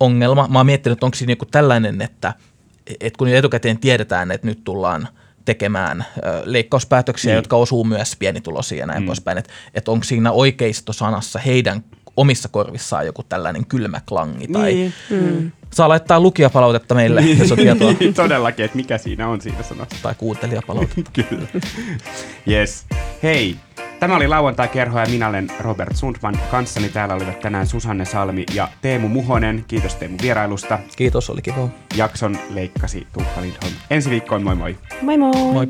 ongelma. 0.00 0.48
Mä 0.48 0.58
oon 0.58 0.66
miettinyt, 0.66 0.96
että 0.96 1.06
onko 1.06 1.16
siinä 1.16 1.32
joku 1.32 1.44
tällainen, 1.44 2.02
että, 2.02 2.34
että 3.00 3.16
kun 3.18 3.30
jo 3.30 3.38
etukäteen 3.38 3.78
tiedetään, 3.78 4.30
että 4.30 4.46
nyt 4.46 4.64
tullaan 4.64 5.08
tekemään 5.44 6.04
leikkauspäätöksiä, 6.44 7.30
Niin. 7.32 7.36
jotka 7.36 7.56
osuu 7.56 7.84
myös 7.84 8.16
pienituloisiin 8.18 8.78
ja 8.78 8.86
näin 8.86 9.02
mm. 9.02 9.06
poispäin, 9.06 9.38
että, 9.38 9.50
että 9.74 9.90
onko 9.90 10.04
siinä 10.04 10.32
oikeistosanassa 10.32 11.38
heidän 11.38 11.84
omissa 12.16 12.48
korvissaan 12.48 13.06
joku 13.06 13.22
tällainen 13.22 13.66
kylmä 13.66 14.00
klangi 14.08 14.48
tai 14.48 14.74
Niin. 14.74 14.92
mm. 15.10 15.50
saa 15.72 15.88
laittaa 15.88 16.20
lukijapalautetta 16.20 16.94
meille, 16.94 17.20
jos 17.20 17.52
on 17.52 17.58
tietoa, 17.58 17.92
Niin, 18.00 18.14
Todellakin, 18.14 18.64
että 18.64 18.76
mikä 18.76 18.98
siinä 18.98 19.28
on 19.28 19.40
siinä 19.40 19.62
sanassa. 19.62 19.96
tai 20.02 20.14
kuuntelijapalautetta. 20.18 21.10
Kyllä. 21.28 21.46
Yes. 22.50 22.86
Hei, 23.22 23.56
tämä 24.02 24.16
oli 24.16 24.28
lauantai-kerho 24.28 24.98
ja 24.98 25.06
minä 25.10 25.28
olen 25.28 25.48
Robert 25.60 25.96
Sundman. 25.96 26.38
Kanssani 26.50 26.88
täällä 26.88 27.14
olivat 27.14 27.40
tänään 27.40 27.66
Susanne 27.66 28.04
Salmi 28.04 28.44
ja 28.54 28.68
Teemu 28.80 29.08
Muhonen. 29.08 29.64
Kiitos 29.68 29.94
Teemu 29.94 30.16
vierailusta. 30.22 30.78
Kiitos, 30.96 31.30
oli 31.30 31.42
kiva. 31.42 31.68
Jakson 31.96 32.38
leikkasi 32.50 33.06
Tuukka 33.12 33.40
Lindholm. 33.40 33.72
Ensi 33.90 34.10
viikkoon, 34.10 34.42
moi 34.42 34.54
moi! 34.54 34.76
Moi 35.02 35.16
moi! 35.16 35.32
Moi. 35.52 35.66